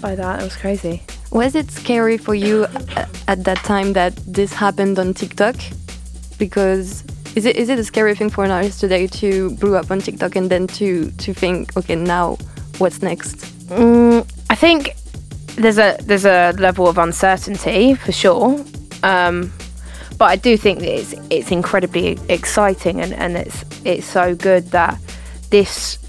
by 0.02 0.16
that. 0.16 0.42
It 0.42 0.44
was 0.44 0.56
crazy. 0.56 1.04
Was 1.32 1.56
it 1.56 1.72
scary 1.72 2.18
for 2.18 2.36
you 2.36 2.68
at 3.28 3.44
that 3.44 3.58
time 3.64 3.94
that 3.94 4.16
this 4.28 4.54
happened 4.54 5.00
on 5.00 5.16
TikTok? 5.16 5.56
Because 6.38 7.04
is 7.36 7.46
it 7.46 7.56
is 7.56 7.70
it 7.70 7.80
a 7.80 7.84
scary 7.84 8.16
thing 8.16 8.30
for 8.30 8.44
an 8.44 8.52
artist 8.52 8.80
today 8.80 9.08
to 9.08 9.52
blow 9.52 9.74
up 9.74 9.90
on 9.90 10.00
TikTok 10.00 10.36
and 10.36 10.50
then 10.50 10.68
to 10.68 11.12
to 11.12 11.34
think, 11.34 11.76
okay, 11.78 11.96
now 11.96 12.38
what's 12.78 13.02
next? 13.02 13.38
Mm, 13.70 14.28
I 14.50 14.56
think 14.56 14.96
there's 15.56 15.78
a 15.78 15.98
there's 16.04 16.26
a 16.26 16.54
level 16.58 16.88
of 16.88 16.98
uncertainty 16.98 17.96
for 17.96 18.12
sure, 18.12 18.64
um, 19.04 19.52
but 20.18 20.26
I 20.26 20.36
do 20.36 20.58
think 20.58 20.80
that 20.80 20.94
it's 21.00 21.16
it's 21.30 21.52
incredibly 21.52 22.20
exciting 22.30 23.02
and, 23.02 23.14
and 23.14 23.36
it's 23.36 23.66
it's 23.84 24.06
so 24.06 24.36
good 24.36 24.68
that 24.72 25.00
this 25.50 26.00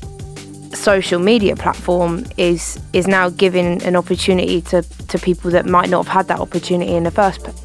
social 0.74 1.20
media 1.20 1.56
platform 1.56 2.24
is 2.36 2.78
is 2.92 3.06
now 3.06 3.30
giving 3.30 3.82
an 3.82 3.96
opportunity 3.96 4.60
to, 4.60 4.82
to 4.82 5.18
people 5.18 5.50
that 5.50 5.66
might 5.66 5.88
not 5.88 6.04
have 6.06 6.12
had 6.12 6.28
that 6.28 6.40
opportunity 6.40 6.94
in 6.94 7.04
the 7.04 7.10
first 7.10 7.40
place. 7.40 7.60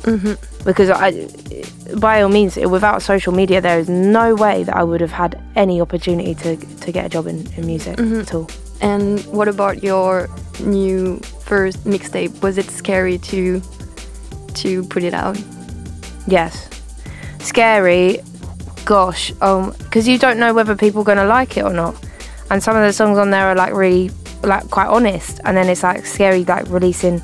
Because 0.64 0.90
I, 0.90 1.10
by 1.98 2.22
all 2.22 2.30
means, 2.30 2.56
without 2.56 3.02
social 3.02 3.34
media, 3.34 3.62
there 3.62 3.80
is 3.80 3.90
no 3.90 4.36
way 4.36 4.64
that 4.64 4.76
I 4.76 4.84
would 4.84 5.02
have 5.02 5.12
had 5.12 5.42
any 5.56 5.82
opportunity 5.82 6.36
to, 6.36 6.56
to 6.56 6.92
get 6.92 7.06
a 7.06 7.10
job 7.10 7.28
in, 7.28 7.52
in 7.54 7.66
music 7.66 8.00
at 8.00 8.34
all. 8.34 8.50
And 8.82 9.20
what 9.26 9.48
about 9.48 9.84
your 9.84 10.30
new 10.64 11.18
first 11.46 11.84
mixtape? 11.86 12.42
Was 12.42 12.58
it 12.58 12.70
scary 12.70 13.18
to 13.18 13.62
to 14.56 14.84
put 14.86 15.04
it 15.04 15.14
out? 15.14 15.38
Yes. 16.28 16.70
Scary. 17.40 18.20
Gosh. 18.86 19.34
Um, 19.42 19.74
because 19.84 20.08
you 20.08 20.18
don't 20.18 20.40
know 20.40 20.54
whether 20.54 20.76
people 20.76 21.02
are 21.02 21.06
gonna 21.06 21.26
like 21.26 21.58
it 21.58 21.64
or 21.64 21.74
not. 21.74 21.96
And 22.50 22.64
some 22.64 22.76
of 22.76 22.84
the 22.84 22.94
songs 22.94 23.18
on 23.18 23.30
there 23.32 23.48
are 23.48 23.56
like 23.56 23.74
really, 23.74 24.12
like 24.44 24.70
quite 24.70 24.88
honest. 24.88 25.40
And 25.46 25.56
then 25.56 25.70
it's 25.70 25.84
like 25.84 26.06
scary, 26.06 26.44
like 26.46 26.68
releasing, 26.70 27.22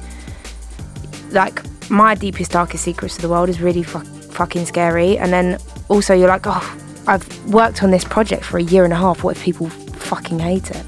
like 1.32 1.62
my 1.90 2.16
deepest, 2.16 2.52
darkest 2.52 2.84
secrets 2.84 3.16
of 3.16 3.22
the 3.22 3.30
world 3.30 3.50
is 3.50 3.62
really 3.62 3.84
fu- 3.84 4.04
fucking 4.36 4.65
scary. 4.65 5.18
And 5.18 5.32
then 5.34 5.58
also 5.89 6.13
you're 6.13 6.27
like, 6.27 6.46
oh, 6.46 6.77
I've 7.08 7.25
worked 7.51 7.84
on 7.84 7.92
this 7.92 8.04
project 8.04 8.44
for 8.44 8.58
a 8.58 8.63
year 8.63 8.84
and 8.84 8.94
a 8.94 8.96
half. 8.96 9.24
What 9.24 9.38
if 9.38 9.44
people 9.44 9.70
fucking 9.70 10.39
hate 10.39 10.72
it? 10.72 10.86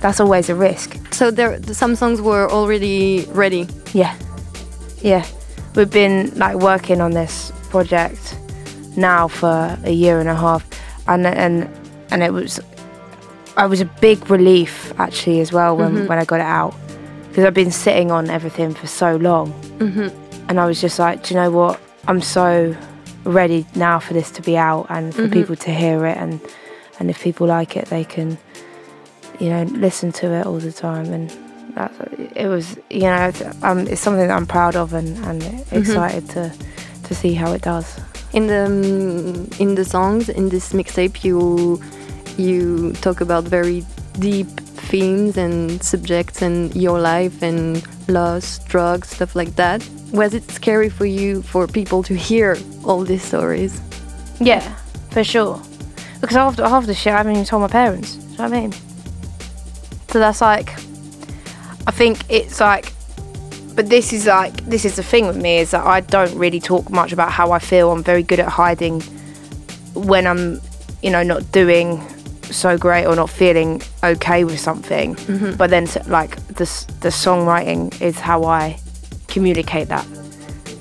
That's 0.00 0.20
always 0.20 0.48
a 0.48 0.54
risk. 0.54 0.96
So 1.12 1.30
there, 1.30 1.60
some 1.72 1.96
songs 1.96 2.20
were 2.20 2.48
already 2.50 3.26
ready. 3.30 3.66
Yeah, 3.92 4.16
yeah. 5.00 5.26
We've 5.74 5.90
been 5.90 6.36
like 6.38 6.56
working 6.56 7.00
on 7.00 7.12
this 7.12 7.52
project 7.70 8.36
now 8.96 9.28
for 9.28 9.76
a 9.84 9.90
year 9.90 10.20
and 10.20 10.28
a 10.28 10.34
half, 10.34 10.64
and 11.08 11.26
and 11.26 11.68
and 12.10 12.22
it 12.22 12.32
was, 12.32 12.60
I 13.56 13.66
was 13.66 13.80
a 13.80 13.84
big 14.00 14.30
relief 14.30 14.92
actually 14.98 15.40
as 15.40 15.52
well 15.52 15.76
when 15.76 15.94
mm-hmm. 15.94 16.06
when 16.06 16.18
I 16.18 16.24
got 16.24 16.40
it 16.40 16.46
out 16.46 16.74
because 17.28 17.44
I've 17.44 17.54
been 17.54 17.72
sitting 17.72 18.10
on 18.10 18.30
everything 18.30 18.74
for 18.74 18.86
so 18.86 19.16
long, 19.16 19.52
mm-hmm. 19.78 20.08
and 20.48 20.60
I 20.60 20.66
was 20.66 20.80
just 20.80 20.98
like, 20.98 21.24
do 21.24 21.34
you 21.34 21.40
know 21.40 21.50
what? 21.50 21.80
I'm 22.08 22.22
so 22.22 22.74
ready 23.24 23.66
now 23.74 23.98
for 24.00 24.14
this 24.14 24.30
to 24.32 24.42
be 24.42 24.56
out 24.56 24.86
and 24.88 25.14
for 25.14 25.28
people 25.28 25.56
to 25.56 25.70
hear 25.70 26.06
it, 26.06 26.16
and 26.16 26.40
and 26.98 27.10
if 27.10 27.22
people 27.22 27.46
like 27.46 27.76
it, 27.76 27.86
they 27.90 28.04
can, 28.04 28.38
you 29.38 29.50
know, 29.50 29.62
listen 29.64 30.10
to 30.12 30.32
it 30.32 30.46
all 30.46 30.58
the 30.58 30.72
time 30.72 31.12
and. 31.12 31.30
That, 31.74 31.92
it 32.34 32.48
was, 32.48 32.78
you 32.90 33.02
know, 33.02 33.28
it's, 33.28 33.42
um, 33.62 33.86
it's 33.86 34.00
something 34.00 34.26
that 34.26 34.34
I'm 34.34 34.46
proud 34.46 34.74
of 34.74 34.94
and, 34.94 35.16
and 35.26 35.42
excited 35.70 36.28
to 36.30 36.50
to 37.04 37.14
see 37.14 37.34
how 37.34 37.52
it 37.52 37.62
does. 37.62 38.00
In 38.32 38.46
the 38.46 38.64
um, 38.64 39.48
in 39.58 39.74
the 39.74 39.84
songs 39.84 40.28
in 40.30 40.48
this 40.48 40.72
mixtape, 40.72 41.22
you 41.22 41.80
you 42.38 42.94
talk 43.02 43.20
about 43.20 43.44
very 43.44 43.84
deep 44.20 44.48
themes 44.88 45.36
and 45.36 45.82
subjects 45.82 46.42
and 46.42 46.74
your 46.74 46.98
life 47.00 47.42
and 47.42 47.82
loss, 48.08 48.58
drugs, 48.60 49.08
stuff 49.10 49.36
like 49.36 49.54
that. 49.56 49.86
Was 50.12 50.34
it 50.34 50.50
scary 50.50 50.88
for 50.88 51.06
you 51.06 51.42
for 51.42 51.66
people 51.66 52.02
to 52.04 52.14
hear 52.14 52.56
all 52.84 53.04
these 53.04 53.22
stories? 53.22 53.80
Yeah, 54.40 54.74
for 55.10 55.24
sure. 55.24 55.60
Because 56.20 56.36
half 56.36 56.56
the, 56.56 56.68
half 56.68 56.86
the 56.86 56.94
shit 56.94 57.12
I 57.12 57.18
haven't 57.18 57.32
even 57.32 57.44
told 57.44 57.62
my 57.62 57.68
parents. 57.68 58.14
Do 58.14 58.22
you 58.22 58.28
know 58.38 58.44
what 58.44 58.52
I 58.52 58.60
mean? 58.60 58.72
So 60.08 60.18
that's 60.18 60.40
like, 60.40 60.72
I 61.86 61.90
think 61.90 62.18
it's 62.28 62.60
like, 62.60 62.92
but 63.74 63.88
this 63.88 64.12
is 64.12 64.26
like, 64.26 64.64
this 64.64 64.84
is 64.84 64.96
the 64.96 65.02
thing 65.02 65.26
with 65.26 65.36
me 65.36 65.58
is 65.58 65.70
that 65.70 65.86
I 65.86 66.00
don't 66.00 66.34
really 66.34 66.60
talk 66.60 66.90
much 66.90 67.12
about 67.12 67.30
how 67.30 67.52
I 67.52 67.58
feel. 67.58 67.92
I'm 67.92 68.02
very 68.02 68.22
good 68.22 68.40
at 68.40 68.48
hiding 68.48 69.02
when 69.94 70.26
I'm, 70.26 70.60
you 71.02 71.10
know, 71.10 71.22
not 71.22 71.52
doing 71.52 72.02
so 72.50 72.76
great 72.78 73.06
or 73.06 73.14
not 73.16 73.30
feeling 73.30 73.82
okay 74.04 74.44
with 74.44 74.60
something. 74.60 75.14
But 75.56 75.70
then, 75.70 75.86
like, 76.06 76.36
the, 76.48 76.64
the 77.00 77.08
songwriting 77.10 78.00
is 78.00 78.18
how 78.18 78.44
I 78.44 78.78
communicate 79.28 79.88
that. 79.88 80.06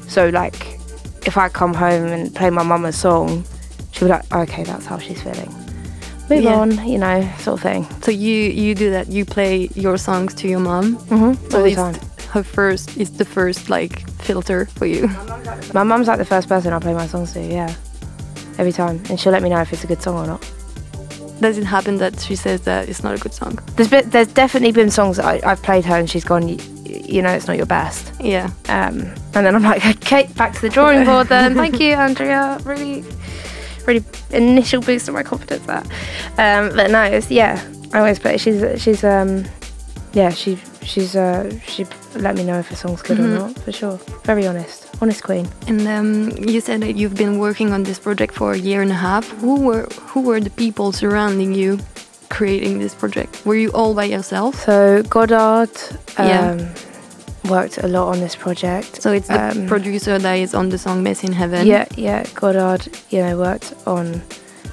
So, 0.07 0.29
like, 0.29 0.55
if 1.25 1.37
I 1.37 1.49
come 1.49 1.73
home 1.73 2.05
and 2.07 2.33
play 2.33 2.49
my 2.49 2.63
mum 2.63 2.85
a 2.85 2.91
song, 2.93 3.43
she'll 3.91 4.07
be 4.07 4.13
like, 4.13 4.33
okay, 4.33 4.63
that's 4.63 4.85
how 4.85 4.97
she's 4.97 5.21
feeling. 5.21 5.53
Move 6.29 6.43
Yeah. 6.43 6.55
on, 6.55 6.87
you 6.87 6.97
know, 6.97 7.21
sort 7.39 7.57
of 7.59 7.63
thing. 7.63 7.87
So 8.01 8.11
you 8.11 8.33
you 8.33 8.75
do 8.75 8.89
that. 8.91 9.07
You 9.07 9.23
play 9.23 9.69
your 9.75 9.97
songs 9.97 10.33
to 10.35 10.47
your 10.49 10.59
mom. 10.59 10.97
Mm-hmm. 11.07 11.49
So 11.49 11.57
All 11.59 11.63
the 11.63 11.73
time. 11.75 11.95
her 12.31 12.43
first. 12.43 12.97
is 12.97 13.11
the 13.11 13.23
first 13.23 13.69
like 13.69 14.09
filter 14.21 14.65
for 14.65 14.85
you. 14.85 15.07
My 15.73 15.83
mum's 15.83 16.07
like 16.07 16.17
the 16.17 16.25
first 16.25 16.49
person 16.49 16.73
I 16.73 16.79
play 16.79 16.93
my 16.93 17.07
songs 17.07 17.31
to, 17.33 17.41
yeah. 17.41 17.73
Every 18.57 18.73
time. 18.73 19.01
And 19.09 19.17
she'll 19.19 19.31
let 19.31 19.41
me 19.41 19.49
know 19.49 19.61
if 19.61 19.71
it's 19.71 19.85
a 19.85 19.87
good 19.87 20.01
song 20.01 20.17
or 20.17 20.27
not. 20.27 20.51
Does 21.39 21.57
it 21.57 21.65
happen 21.65 21.97
that 21.97 22.19
she 22.19 22.35
says 22.35 22.61
that 22.61 22.89
it's 22.89 23.03
not 23.03 23.13
a 23.15 23.17
good 23.19 23.33
song? 23.33 23.59
There's 23.75 23.89
been, 23.89 24.09
there's 24.09 24.27
definitely 24.27 24.71
been 24.71 24.89
songs 24.89 25.17
that 25.17 25.25
I, 25.25 25.51
I've 25.51 25.61
played 25.61 25.85
her 25.85 25.95
and 25.95 26.09
she's 26.09 26.23
gone, 26.25 26.47
"Y- 26.47 26.57
you 26.85 27.21
know, 27.21 27.29
it's 27.29 27.47
not 27.47 27.57
your 27.57 27.65
best. 27.67 28.11
Yeah. 28.19 28.45
Um, 28.69 29.01
and 29.35 29.45
then 29.45 29.55
I'm 29.55 29.61
like, 29.63 29.85
okay, 29.85 30.27
back 30.35 30.53
to 30.55 30.61
the 30.61 30.69
drawing 30.69 31.05
board 31.05 31.27
then. 31.27 31.53
Thank 31.53 31.79
you, 31.79 31.93
Andrea. 32.07 32.59
Really, 32.63 33.03
really 33.85 34.03
initial 34.31 34.81
boost 34.81 35.07
of 35.07 35.13
my 35.13 35.23
confidence 35.23 35.65
there. 35.67 35.83
Um, 36.37 36.75
but 36.75 36.89
no, 36.91 37.03
it's 37.03 37.29
yeah. 37.29 37.61
I 37.93 37.99
always 37.99 38.19
play. 38.19 38.37
She's 38.37 38.81
she's 38.81 39.03
um, 39.03 39.45
yeah. 40.13 40.29
She 40.31 40.57
she's 40.81 41.15
uh 41.15 41.49
she 41.67 41.85
let 42.15 42.35
me 42.35 42.43
know 42.43 42.57
if 42.59 42.71
a 42.71 42.75
song's 42.75 43.01
good 43.01 43.19
or 43.19 43.27
not 43.27 43.57
for 43.59 43.71
sure. 43.71 43.97
Very 44.23 44.47
honest, 44.47 44.86
honest 45.01 45.23
queen. 45.23 45.47
And 45.67 45.87
um, 45.87 46.31
you 46.47 46.59
said 46.61 46.81
that 46.81 46.95
you've 46.95 47.15
been 47.15 47.39
working 47.39 47.73
on 47.73 47.83
this 47.83 47.99
project 47.99 48.33
for 48.33 48.53
a 48.53 48.57
year 48.57 48.81
and 48.81 48.91
a 48.91 48.95
half. 48.95 49.27
Who 49.41 49.61
were 49.61 49.83
who 50.13 50.21
were 50.21 50.39
the 50.39 50.49
people 50.49 50.91
surrounding 50.91 51.53
you, 51.53 51.79
creating 52.29 52.79
this 52.79 52.93
project? 52.95 53.45
Were 53.45 53.55
you 53.55 53.69
all 53.71 53.93
by 53.93 54.05
yourself? 54.05 54.55
So 54.65 55.03
Goddard 55.03 55.69
um, 56.17 56.27
Yeah. 56.27 56.73
worked 57.49 57.77
a 57.77 57.87
lot 57.87 58.07
on 58.13 58.19
this 58.19 58.35
project. 58.35 59.01
So 59.01 59.11
it's 59.11 59.27
the 59.27 59.51
Um, 59.51 59.67
producer 59.67 60.19
that 60.19 60.33
is 60.35 60.53
on 60.53 60.69
the 60.69 60.77
song 60.77 61.03
"Mess 61.03 61.23
in 61.23 61.33
Heaven." 61.33 61.65
Yeah, 61.67 61.85
yeah. 61.95 62.23
Goddard, 62.33 62.87
you 63.09 63.21
know, 63.23 63.37
worked 63.37 63.73
on 63.85 64.21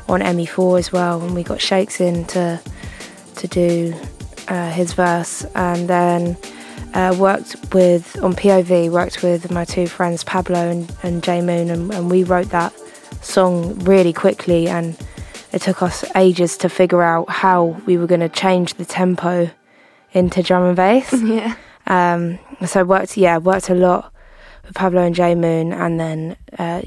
on 0.08 0.20
ME4 0.20 0.78
as 0.78 0.92
well, 0.92 1.20
and 1.22 1.34
we 1.34 1.42
got 1.42 1.60
Shakes 1.60 2.00
in 2.00 2.24
to 2.26 2.58
to 3.36 3.46
do 3.48 3.94
uh, 4.48 4.70
his 4.70 4.92
verse, 4.94 5.46
and 5.54 5.88
then 5.88 6.36
uh, 6.94 7.14
worked 7.18 7.56
with 7.74 8.16
on 8.22 8.34
POV. 8.34 8.90
Worked 8.90 9.22
with 9.22 9.50
my 9.50 9.64
two 9.64 9.86
friends 9.86 10.24
Pablo 10.24 10.70
and, 10.70 10.96
and 11.02 11.22
J 11.22 11.42
Moon, 11.42 11.68
and, 11.70 11.92
and 11.92 12.10
we 12.10 12.24
wrote 12.24 12.48
that 12.50 12.72
song 13.20 13.78
really 13.80 14.12
quickly, 14.12 14.68
and 14.68 14.96
it 15.52 15.62
took 15.62 15.82
us 15.82 16.04
ages 16.16 16.56
to 16.58 16.68
figure 16.68 17.02
out 17.02 17.28
how 17.28 17.64
we 17.86 17.96
were 17.96 18.06
going 18.06 18.20
to 18.20 18.28
change 18.28 18.74
the 18.74 18.84
tempo 18.84 19.50
into 20.12 20.42
drum 20.42 20.64
and 20.64 20.76
bass. 20.76 21.12
Yeah. 21.22 21.56
Um, 21.86 22.38
so 22.64 22.82
worked, 22.82 23.18
yeah, 23.18 23.36
worked 23.36 23.68
a 23.68 23.74
lot 23.74 24.10
with 24.64 24.74
Pablo 24.74 25.02
and 25.02 25.14
Jay 25.14 25.34
Moon, 25.34 25.70
and 25.72 26.00
then 26.00 26.36
uh, 26.58 26.80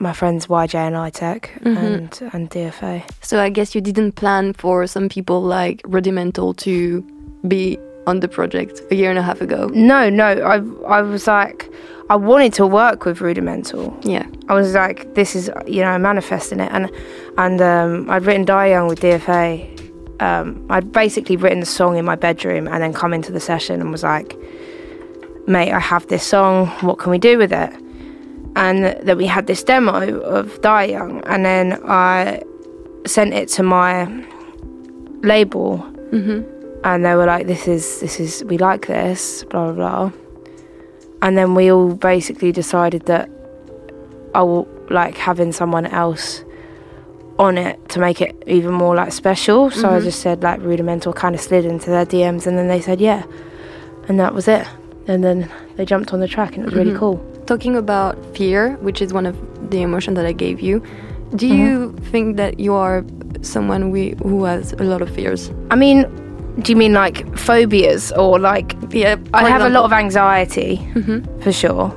my 0.00 0.12
friends 0.12 0.48
YJ 0.48 0.74
and 0.74 0.96
iTech 0.96 1.64
and 1.64 2.32
and 2.32 2.50
DFA. 2.50 3.08
So 3.20 3.40
I 3.40 3.48
guess 3.48 3.74
you 3.74 3.80
didn't 3.80 4.12
plan 4.12 4.52
for 4.54 4.86
some 4.88 5.08
people 5.08 5.40
like 5.40 5.82
Rudimental 5.84 6.52
to 6.54 7.02
be 7.46 7.78
on 8.06 8.20
the 8.20 8.28
project 8.28 8.82
a 8.90 8.94
year 8.94 9.10
and 9.10 9.18
a 9.18 9.22
half 9.22 9.40
ago. 9.40 9.68
No, 9.74 10.10
no, 10.10 10.26
I 10.26 10.56
I 10.98 11.02
was 11.02 11.26
like, 11.26 11.70
I 12.10 12.16
wanted 12.16 12.52
to 12.54 12.66
work 12.66 13.04
with 13.04 13.20
Rudimental. 13.20 13.98
Yeah. 14.02 14.26
I 14.48 14.54
was 14.54 14.74
like, 14.74 15.14
this 15.14 15.34
is 15.34 15.50
you 15.66 15.80
know 15.82 15.98
manifesting 15.98 16.60
it, 16.60 16.70
and 16.72 16.90
and 17.38 17.60
um, 17.60 18.10
I'd 18.10 18.24
written 18.24 18.44
Die 18.44 18.66
Young 18.68 18.88
with 18.88 19.00
DFA. 19.00 19.70
Um, 20.20 20.64
I'd 20.70 20.92
basically 20.92 21.36
written 21.36 21.60
the 21.60 21.66
song 21.66 21.96
in 21.96 22.04
my 22.04 22.14
bedroom 22.14 22.68
and 22.68 22.82
then 22.82 22.92
come 22.92 23.12
into 23.12 23.32
the 23.32 23.40
session 23.40 23.80
and 23.80 23.90
was 23.90 24.04
like, 24.04 24.36
mate, 25.48 25.72
I 25.72 25.80
have 25.80 26.06
this 26.06 26.22
song. 26.24 26.68
What 26.82 26.98
can 26.98 27.10
we 27.10 27.18
do 27.18 27.36
with 27.36 27.52
it? 27.52 27.72
And 28.54 28.84
that 28.84 29.16
we 29.16 29.26
had 29.26 29.48
this 29.48 29.64
demo 29.64 30.20
of 30.20 30.60
Die 30.60 30.84
Young, 30.84 31.22
and 31.24 31.44
then 31.44 31.80
I 31.84 32.42
sent 33.06 33.34
it 33.34 33.48
to 33.50 33.62
my 33.62 34.06
label, 35.22 35.78
and 36.84 37.04
they 37.04 37.14
were 37.14 37.26
like, 37.26 37.46
"This 37.46 37.66
is 37.66 38.00
this 38.00 38.20
is 38.20 38.44
we 38.44 38.58
like 38.58 38.86
this, 38.86 39.44
blah 39.44 39.72
blah 39.72 39.74
blah." 39.74 40.12
And 41.22 41.36
then 41.36 41.54
we 41.54 41.72
all 41.72 41.94
basically 41.94 42.52
decided 42.52 43.06
that 43.06 43.30
I 44.34 44.42
will 44.42 44.68
like 44.90 45.16
having 45.16 45.52
someone 45.52 45.86
else 45.86 46.44
on 47.38 47.56
it 47.56 47.88
to 47.88 47.98
make 47.98 48.20
it 48.20 48.40
even 48.46 48.72
more 48.72 48.94
like 48.94 49.12
special. 49.12 49.70
So 49.70 49.88
I 49.88 49.92
mm-hmm. 49.94 50.04
just 50.04 50.20
said 50.20 50.42
like 50.42 50.60
rudimental, 50.60 51.12
kind 51.12 51.34
of 51.34 51.40
slid 51.40 51.64
into 51.64 51.90
their 51.90 52.04
DMs, 52.04 52.46
and 52.46 52.58
then 52.58 52.68
they 52.68 52.80
said 52.80 53.00
yeah, 53.00 53.24
and 54.06 54.20
that 54.20 54.34
was 54.34 54.46
it. 54.46 54.66
And 55.06 55.24
then 55.24 55.50
they 55.76 55.84
jumped 55.86 56.12
on 56.12 56.20
the 56.20 56.28
track, 56.28 56.54
and 56.54 56.62
it 56.62 56.66
was 56.66 56.74
really 56.74 56.90
mm-hmm. 56.90 56.98
cool. 56.98 57.44
Talking 57.46 57.76
about 57.76 58.14
fear, 58.36 58.76
which 58.76 59.00
is 59.02 59.12
one 59.12 59.26
of 59.26 59.36
the 59.70 59.82
emotions 59.82 60.16
that 60.16 60.26
I 60.26 60.32
gave 60.32 60.60
you, 60.60 60.80
do 61.36 61.46
mm-hmm. 61.46 61.56
you 61.56 61.92
think 62.10 62.36
that 62.36 62.60
you 62.60 62.74
are 62.74 63.04
someone 63.42 63.90
we, 63.90 64.14
who 64.22 64.44
has 64.44 64.72
a 64.74 64.84
lot 64.84 65.02
of 65.02 65.14
fears? 65.14 65.50
I 65.70 65.76
mean, 65.76 66.06
do 66.60 66.72
you 66.72 66.76
mean 66.76 66.92
like 66.92 67.36
phobias 67.36 68.12
or 68.12 68.38
like? 68.38 68.76
Yeah, 68.90 69.16
I 69.32 69.48
have 69.48 69.62
a 69.62 69.68
lot 69.70 69.84
of 69.84 69.92
anxiety 69.92 70.76
for 71.42 71.52
sure, 71.52 71.90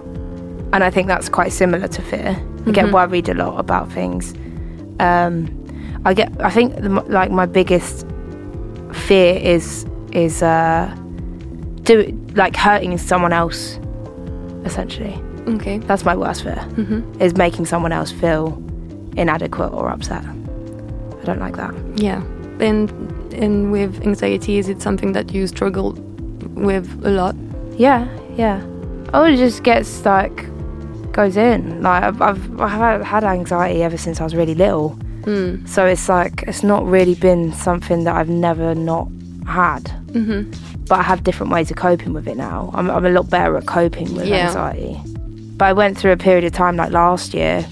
and 0.74 0.84
I 0.84 0.90
think 0.90 1.08
that's 1.08 1.30
quite 1.30 1.52
similar 1.54 1.88
to 1.88 2.02
fear. 2.02 2.36
I 2.66 2.72
get 2.72 2.92
worried 2.92 3.30
a 3.30 3.34
lot 3.34 3.60
about 3.60 3.92
things. 3.92 4.34
Um, 5.00 5.48
I 6.06 6.14
get. 6.14 6.32
I 6.42 6.50
think 6.50 6.76
the, 6.76 6.90
like 6.90 7.32
my 7.32 7.46
biggest 7.46 8.06
fear 8.94 9.36
is 9.36 9.86
is 10.12 10.42
uh, 10.42 10.94
do 11.84 12.04
like 12.36 12.56
hurting 12.56 12.98
someone 12.98 13.34
else. 13.34 13.80
Essentially, 14.66 15.14
Okay. 15.48 15.78
that's 15.78 16.04
my 16.04 16.16
worst 16.16 16.44
fear. 16.44 16.60
Is 17.20 17.36
making 17.38 17.66
someone 17.68 17.92
else 17.94 18.12
feel 18.12 18.62
inadequate 19.16 19.72
or 19.72 19.90
upset. 19.90 20.26
I 20.26 21.24
don't 21.24 21.40
like 21.40 21.56
that. 21.56 21.74
Yeah. 21.96 22.22
And 22.60 22.90
and 23.38 23.72
with 23.72 24.02
anxiety, 24.02 24.58
is 24.58 24.68
it 24.70 24.82
something 24.82 25.14
that 25.14 25.32
you 25.34 25.48
struggle 25.48 25.92
with 26.56 26.88
a 27.06 27.10
lot? 27.12 27.36
Yeah, 27.78 28.08
yeah. 28.36 28.66
I 29.14 29.30
it 29.30 29.38
just 29.38 29.64
gets 29.64 30.04
like 30.06 30.46
goes 31.14 31.38
in. 31.38 31.82
Like 31.82 32.04
I've 32.04 32.22
I've, 32.22 32.62
I've 32.62 33.02
had 33.04 33.24
anxiety 33.24 33.84
ever 33.84 33.98
since 33.98 34.20
I 34.22 34.24
was 34.24 34.36
really 34.36 34.56
little. 34.56 34.98
So 35.66 35.86
it's 35.86 36.08
like 36.08 36.44
it's 36.48 36.64
not 36.64 36.86
really 36.86 37.14
been 37.16 37.52
something 37.52 38.06
that 38.06 38.16
I've 38.16 38.30
never 38.30 38.74
not 38.74 39.10
had. 39.46 39.84
Mm-hmm. 40.14 40.52
But 40.88 41.00
I 41.00 41.04
have 41.04 41.26
different 41.26 41.52
ways 41.52 41.70
of 41.70 41.76
coping 41.76 42.14
with 42.14 42.30
it 42.30 42.38
now. 42.38 42.72
I'm, 42.74 42.90
I'm 42.90 43.06
a 43.06 43.10
lot 43.10 43.30
better 43.30 43.58
at 43.58 43.66
coping 43.66 44.14
with 44.16 44.26
Yeah. 44.26 44.48
anxiety. 44.48 44.98
But 45.58 45.66
I 45.66 45.74
went 45.74 45.98
through 45.98 46.14
a 46.14 46.18
period 46.18 46.46
of 46.46 46.54
time 46.54 46.78
like 46.78 46.92
last 46.94 47.34
year 47.34 47.64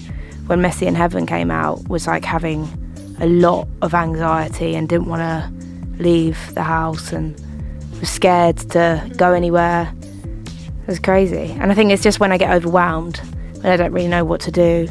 when 0.48 0.60
Messy 0.60 0.86
in 0.86 0.94
Heaven 0.94 1.24
came 1.24 1.50
out, 1.50 1.88
was 1.88 2.06
like 2.06 2.26
having 2.26 2.68
a 3.20 3.26
lot 3.26 3.66
of 3.80 3.94
anxiety 3.94 4.74
and 4.76 4.86
didn't 4.86 5.06
want 5.06 5.22
to 5.22 5.55
leave 5.98 6.54
the 6.54 6.62
house 6.62 7.12
and 7.12 7.34
was 8.00 8.10
scared 8.10 8.58
to 8.70 9.10
go 9.16 9.32
anywhere. 9.32 9.92
It 10.82 10.86
was 10.86 10.98
crazy. 10.98 11.56
And 11.58 11.72
I 11.72 11.74
think 11.74 11.90
it's 11.90 12.02
just 12.02 12.20
when 12.20 12.32
I 12.32 12.38
get 12.38 12.50
overwhelmed, 12.50 13.18
when 13.60 13.72
I 13.72 13.76
don't 13.76 13.92
really 13.92 14.08
know 14.08 14.24
what 14.24 14.40
to 14.42 14.50
do. 14.50 14.88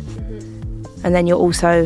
And 1.04 1.14
then 1.16 1.28
you're 1.28 1.38
also 1.38 1.86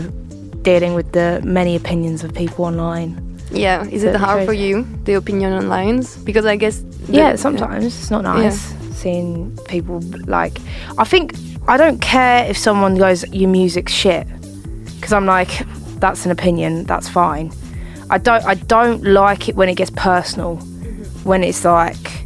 dealing 0.61 0.93
with 0.93 1.11
the 1.11 1.41
many 1.43 1.75
opinions 1.75 2.23
of 2.23 2.33
people 2.33 2.65
online. 2.65 3.25
Yeah, 3.51 3.85
is 3.85 4.03
it 4.03 4.15
hard 4.15 4.45
for 4.45 4.53
you 4.53 4.87
the 5.05 5.13
opinion 5.13 5.53
online? 5.53 6.03
Because 6.23 6.45
I 6.45 6.55
guess 6.55 6.83
yeah, 7.07 7.35
sometimes 7.35 7.85
it's 7.85 8.11
not 8.11 8.23
nice 8.23 8.73
seeing 8.95 9.57
people 9.67 10.01
like. 10.27 10.59
I 10.97 11.03
think 11.03 11.33
I 11.67 11.77
don't 11.77 11.99
care 11.99 12.45
if 12.45 12.57
someone 12.57 12.95
goes 12.95 13.27
your 13.33 13.49
music's 13.49 13.93
shit 13.93 14.27
because 14.95 15.13
I'm 15.13 15.25
like 15.25 15.65
that's 15.99 16.25
an 16.25 16.31
opinion. 16.31 16.83
That's 16.85 17.09
fine. 17.09 17.51
I 18.09 18.17
don't. 18.17 18.43
I 18.45 18.55
don't 18.55 19.03
like 19.03 19.49
it 19.49 19.55
when 19.55 19.69
it 19.69 19.75
gets 19.75 19.91
personal. 19.91 20.55
When 21.23 21.43
it's 21.43 21.63
like, 21.63 22.25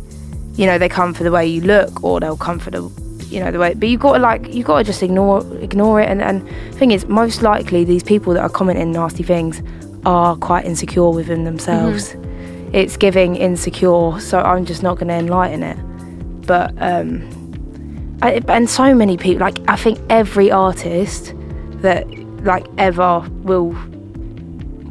you 0.55 0.65
know, 0.65 0.77
they 0.77 0.89
come 0.89 1.13
for 1.13 1.23
the 1.23 1.31
way 1.31 1.45
you 1.45 1.61
look 1.61 2.03
or 2.03 2.19
they'll 2.19 2.37
come 2.37 2.59
for 2.59 2.71
the, 2.71 2.83
you 3.27 3.39
know, 3.39 3.51
the 3.51 3.59
way. 3.59 3.73
But 3.73 3.89
you've 3.89 4.01
got 4.01 4.13
to 4.13 4.19
like, 4.19 4.53
you've 4.53 4.67
got 4.67 4.77
to 4.77 4.83
just 4.83 5.03
ignore 5.03 5.39
ignore 5.57 5.99
it. 5.99 6.09
And 6.09 6.21
and 6.21 6.47
thing 6.75 6.91
is, 6.91 7.05
most 7.07 7.41
likely 7.41 7.83
these 7.83 8.03
people 8.03 8.33
that 8.33 8.41
are 8.41 8.49
commenting 8.49 8.91
nasty 8.91 9.23
things 9.23 9.61
are 10.05 10.35
quite 10.37 10.65
insecure 10.65 11.09
within 11.09 11.43
themselves. 11.43 12.15
It's 12.71 12.97
giving 12.97 13.35
insecure, 13.35 14.19
so 14.19 14.39
I'm 14.39 14.65
just 14.65 14.83
not 14.83 14.97
going 14.97 15.09
to 15.09 15.13
enlighten 15.13 15.63
it. 15.63 15.77
But 16.47 16.73
um, 16.81 18.17
I, 18.21 18.41
and 18.47 18.69
so 18.69 18.95
many 18.95 19.17
people, 19.17 19.41
like 19.41 19.59
I 19.67 19.75
think 19.75 19.99
every 20.09 20.49
artist 20.49 21.33
that 21.81 22.07
like 22.43 22.65
ever 22.77 23.19
will 23.43 23.73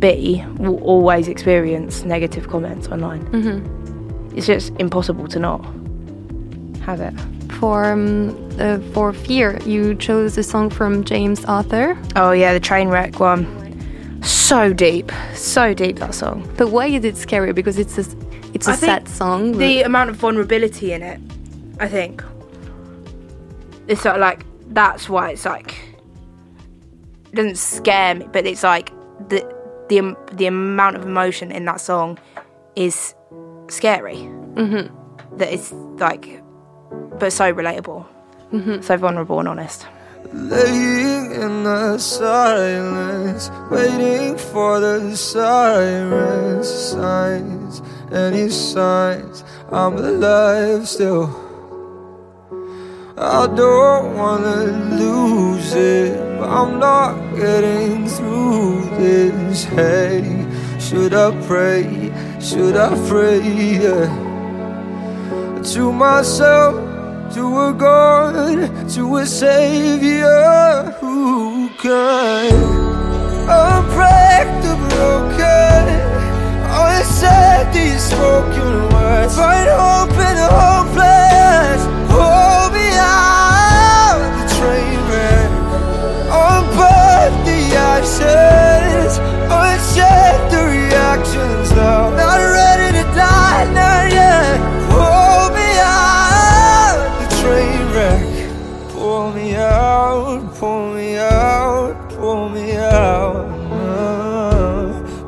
be 0.02 0.44
will 0.58 0.78
always 0.82 1.28
experience 1.28 2.04
negative 2.04 2.48
comments 2.48 2.88
online. 2.88 3.22
Mhm. 3.32 3.58
It's 4.36 4.46
just 4.46 4.72
impossible 4.78 5.26
to 5.28 5.38
not 5.38 5.60
have 6.84 7.00
it. 7.00 7.14
For 7.58 7.84
um, 7.92 8.34
uh, 8.58 8.78
for 8.92 9.12
fear, 9.12 9.58
you 9.64 9.94
chose 9.94 10.36
a 10.38 10.42
song 10.42 10.68
from 10.70 11.04
James 11.04 11.44
Arthur. 11.46 11.96
Oh 12.16 12.32
yeah, 12.32 12.52
the 12.52 12.60
train 12.60 12.88
wreck 12.88 13.20
one. 13.20 13.46
So 14.22 14.72
deep, 14.72 15.10
so 15.34 15.74
deep 15.74 15.98
that 15.98 16.14
song. 16.14 16.42
But 16.58 16.68
why 16.74 16.86
is 16.88 17.04
it 17.04 17.16
scary? 17.16 17.52
Because 17.52 17.78
it's 17.78 17.96
a 17.98 18.04
it's 18.54 18.68
a 18.68 18.72
I 18.72 18.76
sad 18.76 19.08
song. 19.08 19.52
The 19.58 19.82
amount 19.82 20.10
of 20.10 20.16
vulnerability 20.16 20.92
in 20.92 21.02
it, 21.02 21.20
I 21.80 21.88
think. 21.88 22.22
It's 23.88 24.00
sort 24.02 24.16
of 24.16 24.20
like 24.20 24.44
that's 24.74 25.08
why 25.08 25.30
it's 25.32 25.44
like 25.44 25.74
it 27.32 27.36
doesn't 27.36 27.58
scare 27.58 28.14
me, 28.14 28.26
but 28.32 28.46
it's 28.46 28.62
like 28.62 28.90
the 29.28 29.40
the 29.88 30.16
the 30.32 30.46
amount 30.46 30.96
of 30.96 31.02
emotion 31.04 31.52
in 31.52 31.64
that 31.66 31.80
song 31.80 32.18
is 32.76 33.14
scary. 33.68 34.28
Mhm. 34.54 34.90
That 35.38 35.52
it's 35.52 35.72
like, 35.98 36.42
but 37.18 37.32
so 37.32 37.52
relatable, 37.52 38.04
so 38.82 38.96
vulnerable 38.96 39.38
and 39.40 39.48
honest. 39.48 39.86
Laying 40.32 41.32
in 41.32 41.64
the 41.64 41.98
silence, 41.98 43.50
waiting 43.70 44.36
for 44.36 44.80
the 44.80 45.16
sirens, 45.16 46.68
signs, 46.68 47.82
any 48.12 48.48
signs 48.48 49.44
I'm 49.70 49.96
alive 49.96 50.88
still. 50.88 51.28
I 53.16 53.46
don't 53.46 54.16
wanna 54.16 54.96
lose 54.96 55.74
it, 55.74 56.16
but 56.38 56.48
I'm 56.48 56.78
not 56.78 57.36
getting 57.36 58.08
through 58.08 58.88
this. 58.96 59.64
Hey, 59.64 60.46
should 60.80 61.12
I 61.12 61.30
pray? 61.46 62.10
Should 62.40 62.76
I 62.76 62.88
pray? 63.08 63.40
Yeah. 63.84 64.08
To 65.74 65.92
myself, 65.92 66.74
to 67.34 67.42
a 67.68 67.72
God, 67.74 68.88
to 68.94 69.16
a 69.16 69.26
Savior 69.26 70.96
who 70.98 71.68
can 71.78 72.50
unbreak 73.46 74.48
the 74.64 74.74
broken, 74.88 75.84
unsaid 76.64 77.74
these 77.74 78.02
spoken 78.02 78.88
words, 78.88 79.36
find 79.36 79.68
hope 79.68 80.10
in 80.12 80.34
the 80.40 80.48
hopeless. 80.50 81.82
Hold 82.10 82.61
unshed 89.60 90.50
the 90.52 90.62
reactions. 90.76 91.70
Now, 91.72 92.10
not 92.10 92.38
ready 92.38 92.88
to 92.98 93.04
die, 93.14 93.64
not 93.72 94.12
yet. 94.12 94.58
Hold 94.90 95.50
me 95.54 95.70
out 95.80 96.96
the 97.20 97.26
train 97.40 97.82
wreck. 97.94 98.24
Pull 98.92 99.32
me 99.32 99.56
out, 99.56 100.54
pull 100.56 100.94
me 100.94 101.16
out, 101.18 102.10
pull 102.10 102.48
me 102.48 102.76
out. 102.76 103.50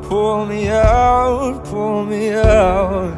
Pull 0.08 0.46
me 0.46 0.68
out, 0.68 1.64
pull 1.64 2.04
me 2.04 2.30
out. 2.30 3.12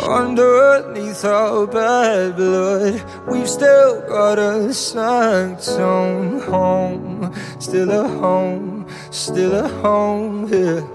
Underneath 0.00 1.24
our 1.24 1.66
bad 1.66 2.36
blood, 2.36 3.02
we've 3.30 3.48
still 3.48 4.00
got 4.08 4.38
a 4.38 4.72
sanctum 4.72 6.40
home. 6.40 7.34
Still 7.58 7.90
a 7.90 8.08
home, 8.08 8.86
still 9.10 9.54
a 9.54 9.68
home 9.68 10.48
here. 10.48 10.86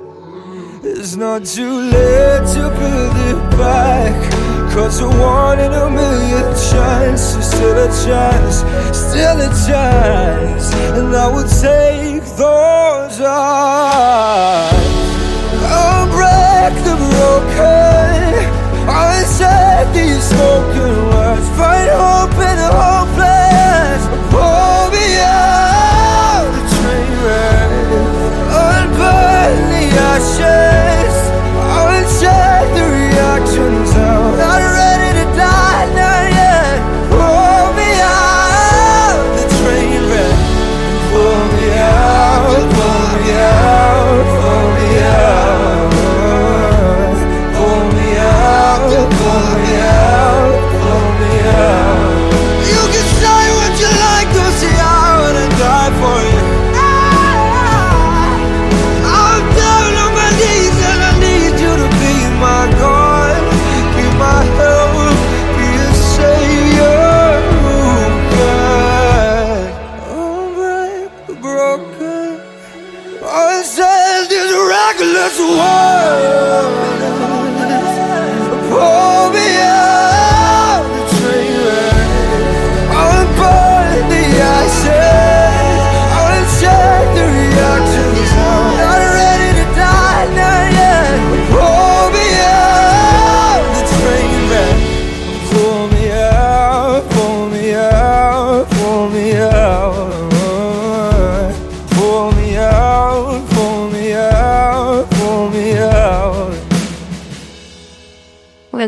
It's 0.84 1.16
not 1.16 1.46
too 1.46 1.76
late 1.96 2.48
to 2.56 2.64
build 2.80 3.18
it 3.32 3.58
back. 3.58 4.32
Cause 4.74 5.02
a 5.02 5.08
one 5.08 5.60
in 5.60 5.72
a 5.72 5.90
million 5.90 6.54
chance 6.72 7.36
is 7.36 7.46
still 7.46 7.78
a 7.78 7.90
chance, 8.06 8.56
still 8.98 9.40
a 9.40 9.50
chance. 9.68 10.74
And 10.98 11.16
I 11.16 11.28
will 11.28 11.48
take 11.48 12.24
those 12.36 13.22
odds. 13.22 14.74
Unbreak 15.84 16.74
the 16.86 16.96
broken. 17.12 18.04
Unsaid 18.90 19.64
these 19.64 19.73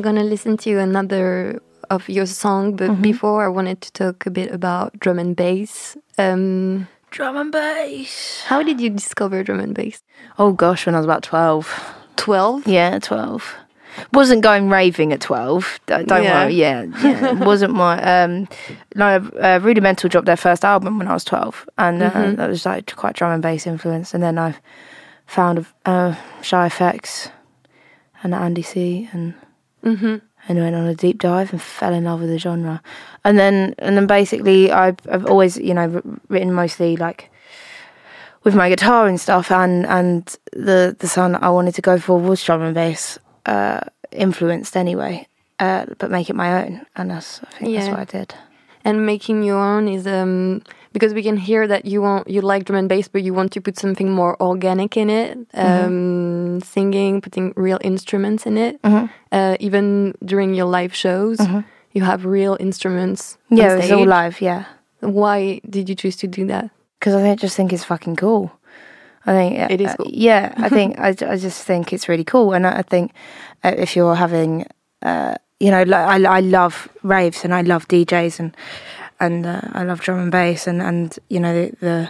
We're 0.05 0.11
gonna 0.11 0.23
listen 0.29 0.55
to 0.57 0.77
another 0.77 1.59
of 1.89 2.07
your 2.07 2.27
song, 2.27 2.75
but 2.75 3.01
before 3.01 3.43
I 3.43 3.47
wanted 3.47 3.81
to 3.81 3.91
talk 3.91 4.27
a 4.27 4.29
bit 4.29 4.51
about 4.51 4.99
drum 4.99 5.17
and 5.17 5.35
bass. 5.35 5.97
Um, 6.19 6.87
Drum 7.09 7.35
and 7.37 7.51
bass. 7.51 8.43
how 8.45 8.61
did 8.61 8.79
you 8.79 8.91
discover 8.91 9.41
drum 9.43 9.59
and 9.61 9.73
bass? 9.73 10.03
Oh 10.37 10.51
gosh, 10.51 10.85
when 10.85 10.93
I 10.93 10.99
was 10.99 11.07
about 11.07 11.23
12. 11.23 11.95
Twelve. 12.17 12.67
Yeah, 12.67 12.99
12. 12.99 13.55
Wasn't 14.13 14.43
going 14.43 14.69
raving 14.69 15.11
at 15.11 15.21
12. 15.21 15.79
Don't, 15.87 16.07
don't 16.07 16.23
Yeah. 16.23 16.43
worry. 16.43 16.53
Yeah, 16.53 16.83
yeah. 17.01 17.31
It 17.31 17.37
wasn't 17.51 17.73
my. 17.73 17.99
Um, 18.03 18.47
no, 18.95 19.27
uh, 19.41 19.59
Rudimental 19.63 20.07
dropped 20.07 20.27
their 20.27 20.37
first 20.37 20.63
album 20.63 20.99
when 20.99 21.07
I 21.07 21.13
was 21.15 21.23
12. 21.23 21.67
And 21.79 22.03
uh, 22.03 22.11
Mm-hmm. 22.11 22.35
that 22.35 22.47
was 22.47 22.63
like 22.63 22.95
quite 22.95 23.15
drum 23.15 23.31
and 23.31 23.41
bass 23.41 23.65
influence. 23.65 24.13
And 24.13 24.21
then 24.21 24.37
I 24.37 24.53
found 25.25 25.65
uh, 25.87 26.13
ShyFX 26.41 27.31
and 28.21 28.35
Andy 28.35 28.61
C. 28.61 29.09
and 29.11 29.33
Mm-hmm. 29.85 30.15
and 30.47 30.59
went 30.59 30.75
on 30.75 30.87
a 30.87 30.95
deep 30.95 31.19
dive 31.19 31.51
and 31.51 31.61
fell 31.61 31.93
in 31.93 32.03
love 32.03 32.19
with 32.21 32.29
the 32.29 32.39
genre. 32.39 32.81
And 33.23 33.37
then 33.37 33.75
and 33.79 33.95
then 33.95 34.07
basically 34.07 34.71
I've, 34.71 34.97
I've 35.09 35.25
always 35.27 35.57
you 35.57 35.73
know 35.73 36.01
written 36.27 36.51
mostly 36.53 36.97
like 36.97 37.29
with 38.43 38.55
my 38.55 38.69
guitar 38.69 39.07
and 39.07 39.19
stuff 39.19 39.51
and 39.51 39.85
and 39.85 40.25
the 40.53 40.95
the 40.99 41.07
sound 41.07 41.35
that 41.35 41.43
I 41.43 41.49
wanted 41.49 41.75
to 41.75 41.81
go 41.81 41.99
for 41.99 42.19
was 42.19 42.43
drum 42.43 42.61
and 42.61 42.75
bass 42.75 43.19
uh, 43.45 43.81
influenced 44.11 44.75
anyway. 44.75 45.27
Uh, 45.59 45.85
but 45.99 46.11
make 46.11 46.29
it 46.29 46.35
my 46.35 46.63
own, 46.63 46.85
and 46.97 47.09
that's 47.09 47.41
I 47.43 47.49
think 47.59 47.75
that's 47.77 47.89
what 47.89 47.99
I 47.99 48.05
did. 48.05 48.35
And 48.83 49.05
making 49.05 49.43
your 49.43 49.57
own 49.57 49.87
is 49.87 50.05
um 50.05 50.61
because 50.95 51.13
we 51.13 51.21
can 51.23 51.35
hear 51.37 51.67
that 51.67 51.83
you 51.83 52.01
want 52.01 52.29
you 52.29 52.39
like 52.53 52.63
drum 52.65 52.79
and 52.79 52.87
bass, 52.89 53.07
but 53.11 53.21
you 53.27 53.33
want 53.35 53.51
to 53.51 53.59
put 53.61 53.75
something 53.77 54.09
more 54.21 54.33
organic 54.41 54.95
in 54.97 55.09
it, 55.09 55.31
Mm-hmm. 55.51 55.85
um, 55.85 56.61
singing, 56.61 57.21
putting 57.21 57.51
real 57.67 57.79
instruments 57.81 58.45
in 58.45 58.55
it. 58.57 58.81
Mm-hmm. 58.81 59.05
Uh, 59.31 59.55
even 59.59 60.13
during 60.23 60.55
your 60.55 60.69
live 60.77 60.93
shows, 60.95 61.37
you 61.91 62.03
have 62.03 62.23
real 62.25 62.55
instruments. 62.59 63.37
on 63.51 63.57
Yeah, 63.57 63.73
it 63.73 63.77
was 63.81 63.91
all 63.91 64.07
live. 64.07 64.39
Yeah, 64.41 64.63
Why 65.01 65.59
did 65.69 65.89
you 65.89 65.95
choose 65.95 66.15
to 66.23 66.27
do 66.27 66.45
that? 66.47 66.69
because 66.99 67.15
I 67.21 67.35
just 67.35 67.55
think 67.57 67.71
it's 67.73 67.83
fucking 67.83 68.15
cool. 68.15 68.49
I 69.27 69.31
think 69.33 69.71
It 69.71 69.81
is 69.81 69.91
uh, 69.91 69.95
cool. 69.97 70.07
yeah, 70.09 70.53
I 70.57 70.69
think 70.77 70.97
I, 70.99 71.09
I 71.33 71.37
just 71.37 71.59
think 71.67 71.91
it's 71.93 72.07
really 72.09 72.23
cool, 72.23 72.53
and 72.55 72.65
I, 72.65 72.79
I 72.79 72.83
think 72.83 73.11
uh, 73.65 73.73
if 73.77 73.95
you're 73.95 74.15
having, 74.15 74.65
uh, 75.03 75.35
you 75.59 75.71
know, 75.71 75.83
like, 75.83 76.05
I 76.13 76.37
I 76.37 76.41
love 76.41 76.87
raves 77.03 77.43
and 77.45 77.53
I 77.53 77.61
love 77.63 77.85
DJs 77.87 78.39
and 78.39 78.55
and 79.19 79.45
uh, 79.45 79.61
I 79.73 79.83
love 79.83 80.01
drum 80.01 80.19
and 80.19 80.31
bass 80.31 80.67
and 80.67 80.81
and 80.81 81.17
you 81.29 81.39
know 81.39 81.69
the. 81.79 82.09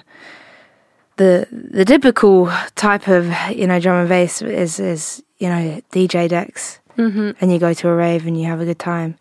the 1.18 1.48
the 1.52 1.86
typical 1.86 2.52
type 2.76 3.08
of 3.08 3.32
you 3.50 3.66
know 3.68 3.80
drum 3.80 4.02
and 4.02 4.10
bass 4.10 4.42
is 4.42 4.80
is 4.80 5.24
you 5.38 5.48
know 5.48 5.82
DJ 5.92 6.28
decks 6.28 6.80
Mm-hmm. 6.98 7.32
and 7.42 7.52
you 7.52 7.60
go 7.60 7.74
to 7.74 7.90
a 7.90 7.96
rave 7.96 8.26
and 8.26 8.40
you 8.40 8.46
have 8.48 8.62
a 8.62 8.66
good 8.66 8.80
time. 8.80 9.18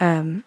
Um, 0.00 0.44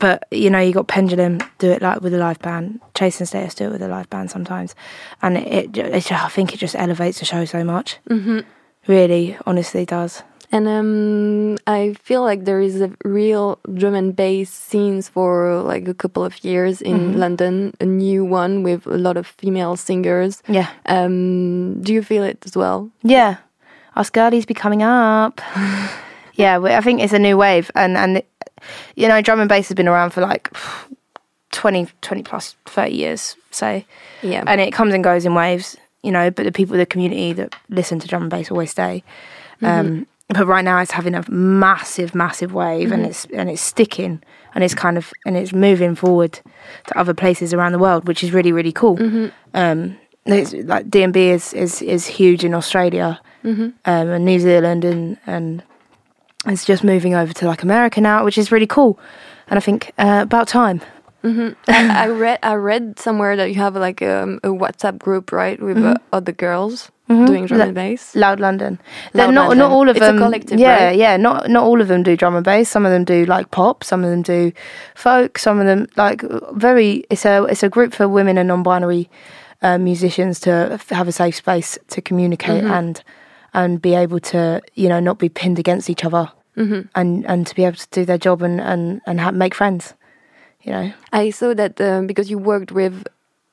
but 0.00 0.26
you 0.32 0.50
know, 0.50 0.58
you 0.58 0.72
got 0.72 0.88
Pendulum 0.88 1.38
do 1.58 1.70
it 1.70 1.80
like 1.82 2.00
with 2.00 2.12
a 2.14 2.18
live 2.18 2.40
band. 2.40 2.80
Chase 2.94 3.20
and 3.20 3.28
Status 3.28 3.54
do 3.54 3.66
it 3.66 3.70
with 3.72 3.82
a 3.82 3.86
live 3.88 4.10
band 4.10 4.30
sometimes, 4.30 4.74
and 5.20 5.38
it, 5.38 5.76
it, 5.76 5.94
it 5.94 6.12
I 6.12 6.28
think 6.28 6.52
it 6.52 6.56
just 6.58 6.74
elevates 6.74 7.20
the 7.20 7.24
show 7.24 7.44
so 7.44 7.62
much. 7.62 7.98
Mm-hmm. 8.10 8.40
Really, 8.88 9.36
honestly, 9.46 9.84
does. 9.84 10.22
And 10.54 10.68
um, 10.68 11.56
I 11.66 11.94
feel 12.04 12.22
like 12.22 12.44
there 12.44 12.60
is 12.60 12.80
a 12.82 12.90
real 13.04 13.58
drum 13.74 13.94
and 13.94 14.14
bass 14.14 14.50
scenes 14.50 15.08
for 15.08 15.62
like 15.62 15.88
a 15.88 15.94
couple 15.94 16.22
of 16.24 16.44
years 16.44 16.82
in 16.82 16.98
Mm-hmm. 16.98 17.18
London, 17.18 17.72
a 17.80 17.86
new 17.86 18.22
one 18.22 18.62
with 18.62 18.86
a 18.86 18.98
lot 18.98 19.16
of 19.16 19.26
female 19.26 19.76
singers. 19.76 20.42
Yeah, 20.48 20.68
Um, 20.84 21.80
do 21.82 21.94
you 21.94 22.02
feel 22.02 22.22
it 22.22 22.44
as 22.44 22.54
well? 22.56 22.90
yeah. 23.02 23.36
Us 23.96 24.10
girlies 24.10 24.46
be 24.46 24.54
coming 24.54 24.82
up. 24.82 25.40
yeah, 26.34 26.58
we- 26.58 26.74
I 26.74 26.80
think 26.82 27.00
it's 27.02 27.12
a 27.12 27.18
new 27.18 27.36
wave, 27.36 27.70
and 27.74 27.96
and 27.96 28.22
you 28.96 29.08
know, 29.08 29.20
drum 29.22 29.40
and 29.40 29.48
bass 29.48 29.68
has 29.68 29.74
been 29.74 29.88
around 29.88 30.12
for 30.12 30.20
like 30.22 30.50
20, 31.52 31.88
20 32.00 32.22
plus 32.22 32.56
thirty 32.66 32.94
years. 32.94 33.36
So 33.50 33.82
Yeah. 34.22 34.44
and 34.46 34.60
it 34.60 34.72
comes 34.72 34.94
and 34.94 35.04
goes 35.04 35.24
in 35.26 35.34
waves, 35.34 35.76
you 36.02 36.10
know. 36.12 36.30
But 36.30 36.44
the 36.44 36.52
people, 36.52 36.76
the 36.76 36.86
community 36.86 37.32
that 37.34 37.54
listen 37.68 37.98
to 38.00 38.08
drum 38.08 38.22
and 38.22 38.30
bass 38.30 38.50
always 38.50 38.70
stay. 38.70 39.02
Um, 39.60 40.06
but 40.32 40.46
right 40.46 40.64
now, 40.64 40.78
it's 40.78 40.92
having 40.92 41.14
a 41.14 41.24
massive, 41.30 42.14
massive 42.14 42.52
wave, 42.54 42.92
and 42.92 43.04
it's 43.04 43.26
and 43.32 43.50
it's 43.50 43.62
sticking, 43.62 44.22
and 44.54 44.64
it's 44.64 44.74
kind 44.74 44.96
of 44.96 45.12
and 45.26 45.36
it's 45.36 45.52
moving 45.52 45.94
forward 45.94 46.40
to 46.86 46.98
other 46.98 47.14
places 47.14 47.52
around 47.52 47.72
the 47.72 47.78
world, 47.78 48.06
which 48.06 48.22
is 48.22 48.32
really, 48.32 48.52
really 48.52 48.72
cool. 48.72 48.96
Um, 49.54 49.96
it's, 50.24 50.52
like 50.52 50.88
DnB 50.88 51.16
is 51.16 51.52
is 51.52 51.82
is 51.82 52.06
huge 52.06 52.44
in 52.44 52.54
Australia 52.54 53.20
um, 53.84 54.08
and 54.08 54.24
New 54.24 54.38
Zealand, 54.38 54.84
and 54.84 55.18
and 55.26 55.62
it's 56.46 56.64
just 56.64 56.84
moving 56.84 57.14
over 57.14 57.32
to 57.32 57.46
like 57.46 57.62
America 57.62 58.00
now, 58.00 58.24
which 58.24 58.38
is 58.38 58.52
really 58.52 58.66
cool. 58.66 58.98
And 59.48 59.58
I 59.58 59.60
think 59.60 59.92
uh, 59.98 60.20
about 60.22 60.48
time. 60.48 60.80
I, 61.24 61.54
I 61.68 62.08
read 62.08 62.38
I 62.42 62.54
read 62.54 62.98
somewhere 62.98 63.36
that 63.36 63.48
you 63.48 63.56
have 63.56 63.76
like 63.76 64.02
um, 64.02 64.40
a 64.42 64.48
WhatsApp 64.48 64.98
group, 64.98 65.30
right, 65.30 65.60
with 65.62 65.78
uh, 65.78 65.94
other 66.12 66.32
girls 66.32 66.90
doing 67.26 67.46
drum 67.46 67.58
La- 67.60 67.66
and 67.66 67.74
bass. 67.74 68.14
Loud 68.14 68.40
London. 68.40 68.78
They're 69.12 69.26
Loud 69.26 69.34
not 69.34 69.48
London. 69.48 69.58
not 69.58 69.70
all 69.72 69.88
of 69.88 69.96
It's 69.96 70.04
a 70.04 70.08
them. 70.08 70.18
collective, 70.18 70.58
yeah, 70.60 70.86
right? 70.86 70.96
yeah. 70.96 71.16
Not 71.16 71.48
not 71.50 71.64
all 71.64 71.80
of 71.80 71.88
them 71.88 72.02
do 72.02 72.16
drum 72.16 72.34
and 72.34 72.44
bass. 72.44 72.68
Some 72.68 72.84
of 72.86 72.92
them 72.92 73.04
do 73.04 73.24
like 73.26 73.50
pop. 73.50 73.84
Some 73.84 74.04
of 74.04 74.10
them 74.10 74.22
do 74.22 74.52
folk. 74.94 75.38
Some 75.38 75.60
of 75.60 75.66
them 75.66 75.86
like 75.96 76.22
very. 76.54 77.04
It's 77.10 77.24
a 77.24 77.44
it's 77.44 77.62
a 77.62 77.68
group 77.68 77.94
for 77.94 78.08
women 78.08 78.38
and 78.38 78.48
non-binary 78.48 79.08
uh, 79.62 79.78
musicians 79.78 80.40
to 80.40 80.50
f- 80.72 80.88
have 80.90 81.08
a 81.08 81.12
safe 81.12 81.36
space 81.36 81.78
to 81.88 82.00
communicate 82.00 82.62
Mm-hmm. 82.64 82.72
and 82.72 83.02
and 83.54 83.82
be 83.82 83.94
able 83.94 84.18
to 84.20 84.60
you 84.74 84.88
know 84.88 85.00
not 85.00 85.18
be 85.18 85.28
pinned 85.28 85.58
against 85.58 85.88
each 85.90 86.04
other 86.04 86.30
Mm-hmm. 86.56 86.80
and 86.94 87.24
and 87.26 87.46
to 87.46 87.54
be 87.54 87.64
able 87.64 87.76
to 87.76 87.88
do 87.90 88.04
their 88.04 88.18
job 88.18 88.42
and 88.42 88.60
and 88.60 89.00
and 89.06 89.20
ha- 89.20 89.30
make 89.32 89.54
friends. 89.54 89.94
You 90.64 90.72
know, 90.72 90.92
I 91.12 91.30
saw 91.30 91.54
that 91.54 91.80
um, 91.80 92.06
because 92.06 92.30
you 92.30 92.38
worked 92.38 92.70
with 92.72 93.04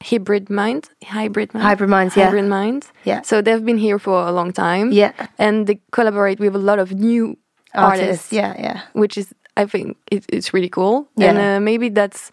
Hybrid 0.02 0.50
Mind, 0.50 0.90
Hybrid 1.04 1.54
Mind, 1.54 1.64
Hybrid 1.64 1.90
Minds, 1.90 2.16
yeah. 2.16 2.26
Hybrid 2.26 2.46
Minds. 2.46 2.92
Yeah. 3.04 3.22
So 3.22 3.42
they've 3.42 3.66
been 3.66 3.78
here 3.78 4.00
for 4.00 4.28
a 4.28 4.32
long 4.32 4.54
time. 4.54 4.92
Yeah. 4.92 5.12
and 5.38 5.68
they 5.68 5.80
collaborate 5.92 6.40
with 6.40 6.56
a 6.56 6.60
lot 6.60 6.80
of 6.80 6.94
new 6.94 7.38
artists. 7.74 8.04
artists. 8.04 8.34
Yeah, 8.34 8.56
yeah. 8.58 8.82
which 8.94 9.18
is 9.18 9.34
I 9.58 9.66
think 9.66 9.98
it, 10.10 10.26
it's 10.30 10.54
really 10.54 10.70
cool. 10.70 11.10
Yeah. 11.18 11.30
And 11.30 11.38
uh, 11.38 11.60
maybe 11.60 11.90
that's 11.90 12.32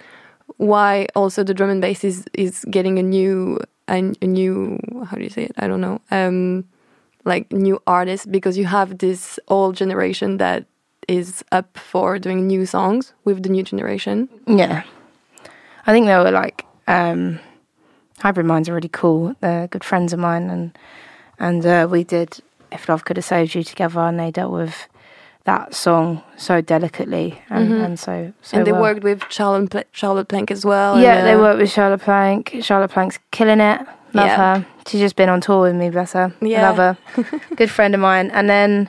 why 0.59 1.07
also 1.17 1.43
the 1.43 1.55
drum 1.55 1.71
and 1.71 1.81
bass 1.81 2.05
is 2.05 2.25
is 2.35 2.65
getting 2.71 2.99
a 2.99 3.03
new 3.03 3.59
a, 3.89 4.15
a 4.23 4.27
new 4.27 4.79
how 5.09 5.17
do 5.17 5.25
you 5.25 5.31
say 5.31 5.45
it? 5.45 5.53
I 5.59 5.67
don't 5.67 5.81
know. 5.81 6.01
Um, 6.11 6.65
like 7.25 7.53
new 7.53 7.83
artists 7.87 8.27
because 8.27 8.57
you 8.57 8.67
have 8.67 8.99
this 8.99 9.41
old 9.49 9.75
generation 9.75 10.37
that 10.37 10.67
is 11.09 11.45
up 11.51 11.77
for 11.77 12.19
doing 12.19 12.47
new 12.47 12.65
songs 12.65 13.13
with 13.25 13.43
the 13.43 13.49
new 13.49 13.65
generation. 13.65 14.29
Yeah. 14.47 14.85
I 15.87 15.93
think 15.93 16.07
they 16.07 16.17
were 16.17 16.31
like 16.31 16.65
um 16.87 17.41
hybrid 18.21 18.47
minds 18.47 18.69
are 18.69 18.75
really 18.75 18.89
cool. 18.89 19.35
They're 19.41 19.69
good 19.69 19.85
friends 19.85 20.13
of 20.13 20.19
mine 20.19 20.51
and 20.51 20.77
and 21.39 21.65
uh, 21.67 21.87
we 21.91 22.03
did 22.05 22.41
If 22.73 22.89
Love 22.89 23.05
Could 23.05 23.17
Have 23.19 23.25
Saved 23.25 23.55
You 23.55 23.63
together 23.63 24.01
and 24.01 24.19
they 24.19 24.31
dealt 24.31 24.53
with 24.53 24.89
that 25.45 25.75
song 25.75 26.23
so 26.37 26.61
delicately 26.61 27.41
and, 27.51 27.73
and 27.73 27.99
so 28.01 28.33
so 28.43 28.57
and 28.59 28.67
they 28.67 28.73
well. 28.73 28.81
worked 28.83 29.05
with 29.05 29.23
Charlotte 29.29 29.71
Pl- 29.71 29.85
Charlotte 29.93 30.29
Plank 30.29 30.51
as 30.51 30.65
well. 30.65 31.01
Yeah, 31.01 31.19
and, 31.19 31.27
they 31.27 31.35
uh, 31.35 31.39
worked 31.41 31.61
with 31.61 31.71
Charlotte 31.71 32.01
Plank. 32.01 32.57
Charlotte 32.63 32.91
Plank's 32.91 33.19
killing 33.31 33.61
it. 33.61 33.81
Love 34.13 34.27
Yeah. 34.27 34.59
her. 34.59 34.67
She's 34.89 35.01
just 35.01 35.15
been 35.17 35.29
on 35.29 35.41
tour 35.41 35.63
with 35.63 35.75
me, 35.77 35.91
bless 35.91 36.13
her. 36.15 36.33
Yeah. 36.41 36.71
Love 36.71 36.77
her. 36.79 37.41
Good 37.57 37.71
friend 37.71 37.95
of 37.95 38.01
mine. 38.01 38.31
And 38.31 38.49
then, 38.49 38.89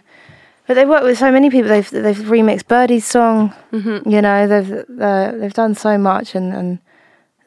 but 0.67 0.73
they 0.75 0.85
worked 0.85 1.03
with 1.03 1.17
so 1.17 1.31
many 1.31 1.49
people. 1.49 1.69
They've 1.69 1.89
they've 1.89 2.17
remixed 2.17 2.67
Birdie's 2.67 3.05
song. 3.05 3.53
Mm-hmm. 3.71 4.09
You 4.09 4.21
know, 4.21 4.47
they've 4.47 4.85
uh, 4.99 5.31
they've 5.33 5.53
done 5.53 5.75
so 5.75 5.97
much, 5.97 6.33
and 6.33 6.53
and 6.53 6.79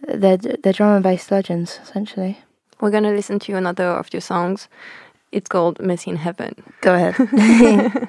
they're 0.06 0.36
they're 0.36 0.72
drum 0.72 0.94
and 0.94 1.02
bass 1.02 1.30
legends 1.30 1.78
essentially. 1.82 2.38
We're 2.80 2.90
gonna 2.90 3.12
listen 3.12 3.38
to 3.40 3.54
another 3.56 3.84
of 3.84 4.12
your 4.12 4.20
songs. 4.20 4.68
It's 5.32 5.48
called 5.48 5.80
Messy 5.80 6.10
in 6.10 6.16
Heaven. 6.16 6.54
Go 6.80 6.94
ahead. 6.94 7.14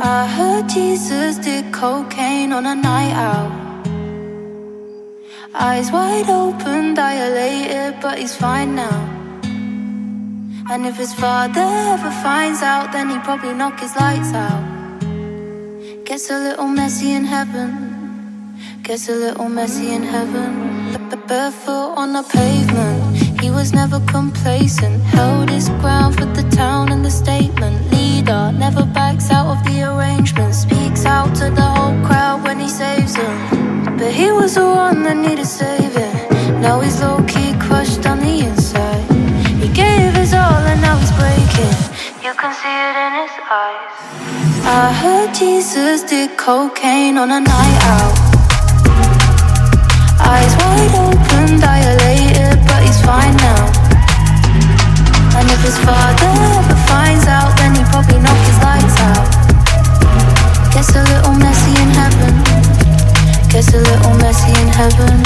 I 0.00 0.26
heard 0.26 0.68
Jesus 0.68 1.38
did 1.38 1.72
cocaine 1.72 2.52
on 2.52 2.64
a 2.64 2.74
night 2.74 3.12
out. 3.12 3.68
Eyes 5.54 5.90
wide 5.90 6.30
open, 6.30 6.94
dilated, 6.94 8.00
but 8.00 8.18
he's 8.18 8.36
fine 8.36 8.76
now. 8.76 9.14
And 10.70 10.86
if 10.86 10.96
his 10.96 11.12
father 11.14 11.60
ever 11.60 12.10
finds 12.22 12.62
out, 12.62 12.92
then 12.92 13.10
he'd 13.10 13.24
probably 13.24 13.54
knock 13.54 13.80
his 13.80 13.96
lights 13.96 14.32
out. 14.34 14.62
Gets 16.04 16.30
a 16.30 16.38
little 16.38 16.68
messy 16.68 17.12
in 17.12 17.24
heaven. 17.24 18.56
Gets 18.82 19.08
a 19.08 19.14
little 19.14 19.48
messy 19.48 19.90
in 19.90 20.02
heaven. 20.02 20.77
Barefoot 21.28 21.92
on 21.98 22.14
the 22.14 22.22
pavement. 22.22 23.40
He 23.42 23.50
was 23.50 23.74
never 23.74 24.00
complacent. 24.06 25.02
Held 25.02 25.50
his 25.50 25.68
ground 25.80 26.18
for 26.18 26.24
the 26.24 26.42
town 26.56 26.90
and 26.90 27.04
the 27.04 27.10
statement. 27.10 27.76
Leader 27.92 28.50
never 28.50 28.86
backs 28.86 29.30
out 29.30 29.46
of 29.54 29.62
the 29.66 29.82
arrangement. 29.82 30.54
Speaks 30.54 31.04
out 31.04 31.34
to 31.36 31.50
the 31.50 31.68
whole 31.76 31.92
crowd 32.06 32.42
when 32.44 32.58
he 32.58 32.68
saves 32.70 33.14
them. 33.14 33.98
But 33.98 34.10
he 34.10 34.32
was 34.32 34.54
the 34.54 34.64
one 34.64 35.02
that 35.02 35.18
needed 35.18 35.44
saving. 35.44 36.16
Now 36.62 36.80
he's 36.80 36.98
low 37.02 37.22
key 37.28 37.52
crushed 37.60 38.06
on 38.06 38.20
the 38.20 38.46
inside. 38.48 39.04
He 39.60 39.68
gave 39.68 40.14
his 40.14 40.32
all 40.32 40.64
and 40.72 40.80
now 40.80 40.96
he's 40.96 41.12
breaking. 41.20 41.76
You 42.24 42.32
can 42.40 42.52
see 42.60 42.76
it 42.88 42.96
in 43.04 43.12
his 43.20 43.34
eyes. 43.52 43.98
I 44.64 44.92
heard 45.02 45.34
Jesus 45.34 46.04
did 46.04 46.38
cocaine 46.38 47.18
on 47.18 47.30
a 47.30 47.40
night 47.40 47.78
out. 47.84 48.37
Eyes 50.20 50.52
wide 50.58 50.94
open, 50.94 51.60
dilated, 51.60 52.58
but 52.66 52.82
he's 52.82 53.00
fine 53.02 53.36
now. 53.36 53.62
And 55.38 55.46
if 55.50 55.60
his 55.62 55.78
father 55.86 56.30
ever 56.58 56.78
finds 56.90 57.26
out, 57.26 57.56
then 57.58 57.74
he 57.74 57.82
probably 57.90 58.18
knock 58.18 58.40
his 58.46 58.58
lights 58.62 58.98
out. 59.10 59.26
Gets 60.74 60.94
a 60.94 61.02
little 61.02 61.34
messy 61.34 61.74
in 61.82 61.90
heaven. 62.00 62.34
Gets 63.48 63.72
a 63.74 63.78
little 63.78 64.14
messy 64.18 64.52
in 64.62 64.68
heaven. 64.68 65.18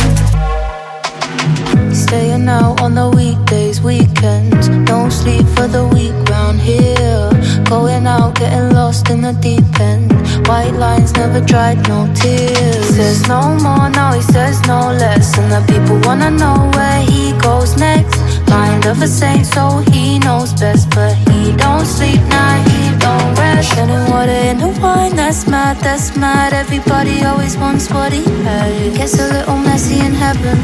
Staying 1.94 2.48
out 2.48 2.81
on 2.81 2.94
the 2.94 3.09
weekdays, 3.09 3.81
weekends. 3.81 4.68
No 4.68 5.09
sleep 5.09 5.46
for 5.57 5.66
the 5.66 5.85
week 5.87 6.14
round 6.28 6.61
here. 6.61 7.31
Going 7.64 8.07
out, 8.07 8.35
getting 8.35 8.74
lost 8.74 9.09
in 9.11 9.22
the 9.22 9.33
deep 9.33 9.81
end. 9.81 10.12
White 10.46 10.74
lines 10.74 11.12
never 11.14 11.40
dried, 11.40 11.78
no 11.88 12.12
tears. 12.14 12.81
Says 13.12 13.29
no 13.29 13.42
more, 13.61 13.90
now 13.90 14.14
he 14.14 14.22
says 14.22 14.59
no 14.66 14.90
less. 14.90 15.37
And 15.37 15.53
the 15.53 15.61
people 15.70 16.01
wanna 16.09 16.31
know 16.31 16.70
where 16.72 17.03
he 17.03 17.33
goes 17.40 17.77
next. 17.77 18.18
Mind 18.48 18.87
of 18.87 19.03
a 19.03 19.07
saint, 19.07 19.44
so 19.44 19.85
he 19.92 20.18
knows 20.18 20.55
best. 20.55 20.88
But 20.88 21.14
he 21.29 21.55
don't 21.55 21.85
sleep, 21.85 22.22
now 22.33 22.55
he 22.64 22.79
don't 22.96 23.35
rest. 23.38 23.72
Turning 23.72 24.11
water 24.11 24.40
into 24.51 24.68
wine, 24.81 25.14
that's 25.14 25.46
mad, 25.46 25.77
that's 25.85 26.16
mad. 26.16 26.55
Everybody 26.55 27.22
always 27.22 27.55
wants 27.59 27.90
what 27.90 28.14
he 28.14 28.25
had. 28.44 28.96
Gets 28.96 29.20
a 29.20 29.29
little 29.29 29.59
messy 29.59 30.01
in 30.01 30.14
heaven. 30.14 30.57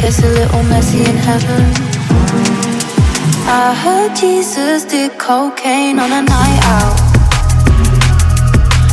Gets 0.00 0.18
a 0.18 0.30
little 0.38 0.64
messy 0.64 1.02
in 1.08 1.18
heaven. 1.28 1.62
I 3.46 3.74
heard 3.84 4.16
Jesus 4.16 4.82
did 4.82 5.16
cocaine 5.18 6.00
on 6.00 6.10
a 6.10 6.22
night 6.22 6.62
out. 6.76 6.98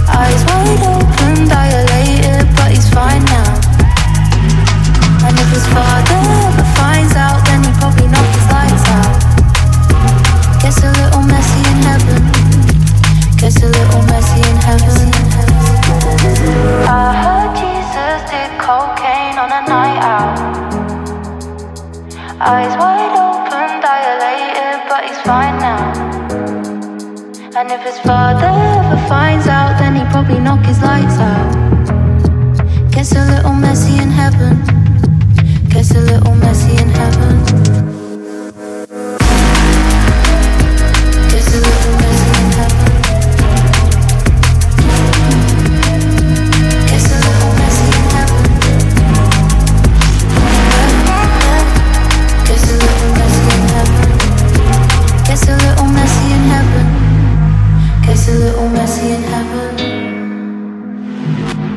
Eyes 0.08 0.46
wide 0.46 0.82
open, 0.86 0.95
And 5.28 5.36
if 5.38 5.50
his 5.52 5.68
father 5.68 6.16
ever 6.16 6.64
finds 6.80 7.14
out, 7.16 7.44
then 7.46 7.62
he 7.62 7.72
probably 7.78 8.08
knock 8.08 8.24
his 8.32 8.48
lights 8.48 8.88
out. 8.88 9.12
A 10.64 10.92
little 10.92 11.24
messy 11.24 11.60
in 11.72 11.78
heaven. 11.84 12.24
A 13.44 13.50
little 13.68 14.02
messy 14.08 14.40
in 14.50 14.58
heaven. 14.64 15.12
I 16.88 17.12
heard 17.22 17.52
Jesus 17.60 18.22
did 18.32 18.52
cocaine 18.64 19.38
on 19.44 19.52
a 19.52 19.62
night 19.68 20.00
out. 20.00 20.40
Eyes 22.40 22.78
wide 22.80 23.16
open, 23.28 23.82
dilated, 23.82 24.88
but 24.88 25.04
he's 25.04 25.20
fine 25.22 25.60
now. 25.60 25.92
And 27.58 27.72
if 27.72 27.82
his 27.82 28.00
father 28.00 28.48
ever 28.48 28.98
finds 29.10 29.48
out, 29.48 29.78
then 29.80 29.96
he 29.96 30.04
probably 30.12 30.40
knock 30.40 30.66
his 30.66 30.80
lights 30.82 31.20
out. 31.20 31.75
Gets 32.96 33.12
a 33.12 33.26
little 33.26 33.52
messy 33.52 34.02
in 34.02 34.10
heaven. 34.10 34.56
Gets 35.68 35.92
a 35.92 36.00
little 36.00 36.34
messy 36.36 36.82
in 36.82 36.88
heaven. 36.88 37.95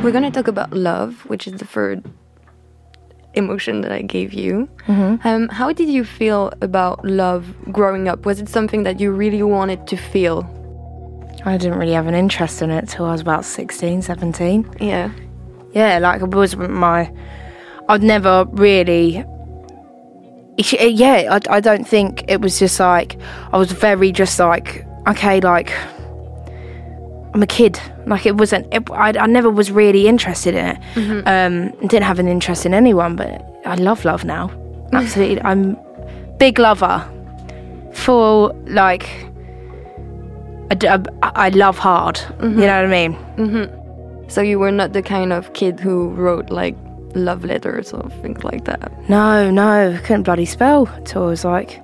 We're 0.08 0.12
gonna 0.12 0.30
talk 0.30 0.48
about 0.48 0.72
love, 0.72 1.26
which 1.26 1.46
is 1.46 1.52
the 1.60 1.66
third 1.66 2.02
emotion 3.34 3.82
that 3.82 3.92
I 3.92 4.00
gave 4.00 4.32
you. 4.32 4.66
Um, 4.88 5.50
how 5.50 5.70
did 5.70 5.90
you 5.90 6.02
feel 6.02 6.50
about 6.62 7.04
love 7.04 7.54
growing 7.70 8.08
up? 8.08 8.24
Was 8.24 8.40
it 8.40 8.48
something 8.48 8.84
that 8.84 9.00
you 9.00 9.10
really 9.10 9.42
wanted 9.42 9.86
to 9.86 9.98
feel? 9.98 10.46
I 11.44 11.58
didn't 11.58 11.78
really 11.78 11.92
have 11.92 12.06
an 12.06 12.14
interest 12.14 12.62
in 12.62 12.70
it 12.70 12.88
till 12.88 13.04
I 13.04 13.12
was 13.12 13.20
about 13.20 13.44
16, 13.44 14.00
17. 14.00 14.76
Yeah. 14.80 15.10
Yeah, 15.72 15.98
like 15.98 16.22
it 16.22 16.30
was 16.30 16.56
my. 16.56 17.12
I'd 17.90 18.02
never 18.02 18.46
really. 18.52 19.26
Yeah, 20.56 21.36
I, 21.36 21.56
I 21.56 21.60
don't 21.60 21.86
think 21.86 22.24
it 22.28 22.40
was 22.40 22.58
just 22.58 22.80
like. 22.80 23.18
I 23.52 23.58
was 23.58 23.72
very 23.72 24.10
just 24.10 24.38
like, 24.38 24.86
okay, 25.06 25.38
like. 25.42 25.70
I'm 27.34 27.42
a 27.42 27.46
kid. 27.46 27.80
Like 28.06 28.26
it 28.26 28.36
wasn't. 28.36 28.72
It, 28.72 28.90
I, 28.90 29.10
I 29.18 29.26
never 29.26 29.50
was 29.50 29.70
really 29.70 30.08
interested 30.08 30.54
in 30.54 30.66
it. 30.66 30.78
Mm-hmm. 30.94 31.28
Um, 31.28 31.88
didn't 31.88 32.04
have 32.04 32.18
an 32.18 32.28
interest 32.28 32.66
in 32.66 32.74
anyone, 32.74 33.16
but 33.16 33.44
I 33.66 33.74
love 33.74 34.04
love 34.04 34.24
now. 34.24 34.50
Absolutely, 34.92 35.42
I'm 35.42 35.76
big 36.38 36.58
lover. 36.58 37.06
Full 37.92 38.54
like. 38.66 39.26
I 40.70 41.48
love 41.48 41.78
hard. 41.78 42.18
You 42.18 42.24
mm-hmm. 42.24 42.60
know 42.60 42.66
what 42.66 42.84
I 42.84 42.86
mean? 42.86 43.14
Mm-hmm. 43.36 44.28
So 44.28 44.42
you 44.42 44.58
were 44.58 44.70
not 44.70 44.92
the 44.92 45.00
kind 45.02 45.32
of 45.32 45.54
kid 45.54 45.80
who 45.80 46.10
wrote 46.10 46.50
like 46.50 46.76
love 47.14 47.44
letters 47.44 47.92
or 47.92 48.08
things 48.22 48.44
like 48.44 48.64
that. 48.64 48.92
No, 49.08 49.50
no, 49.50 49.98
couldn't 50.04 50.24
bloody 50.24 50.44
spell 50.44 50.86
till 51.04 51.24
I 51.24 51.26
was 51.26 51.44
like, 51.44 51.80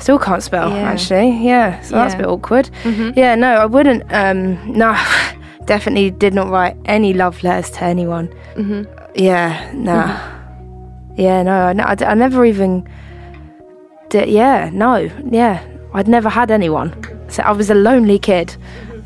still 0.00 0.18
can't 0.18 0.42
spell 0.42 0.70
Yeah. 0.70 0.90
actually. 0.92 1.30
Yeah, 1.44 1.80
so 1.82 1.94
that's 1.96 2.14
a 2.14 2.16
bit 2.18 2.26
awkward. 2.26 2.70
Yeah, 3.16 3.34
no, 3.34 3.54
I 3.54 3.66
wouldn't. 3.66 4.02
Um, 4.12 4.72
no, 4.72 4.92
definitely 5.66 6.10
did 6.10 6.34
not 6.34 6.48
write 6.48 6.76
any 6.86 7.12
love 7.12 7.42
letters 7.42 7.70
to 7.72 7.84
anyone. 7.84 8.28
Yeah, 9.14 9.70
no. 9.74 10.04
Yeah, 11.16 11.42
no, 11.42 11.52
I, 11.52 11.72
I, 11.92 11.96
I 12.10 12.14
never 12.14 12.44
even 12.44 12.88
did. 14.08 14.28
Yeah, 14.28 14.70
no, 14.72 14.96
yeah, 15.30 15.62
I'd 15.94 16.08
never 16.08 16.28
had 16.28 16.50
anyone. 16.50 16.92
So 17.28 17.42
I 17.42 17.52
was 17.52 17.70
a 17.70 17.74
lonely 17.74 18.18
kid. 18.18 18.56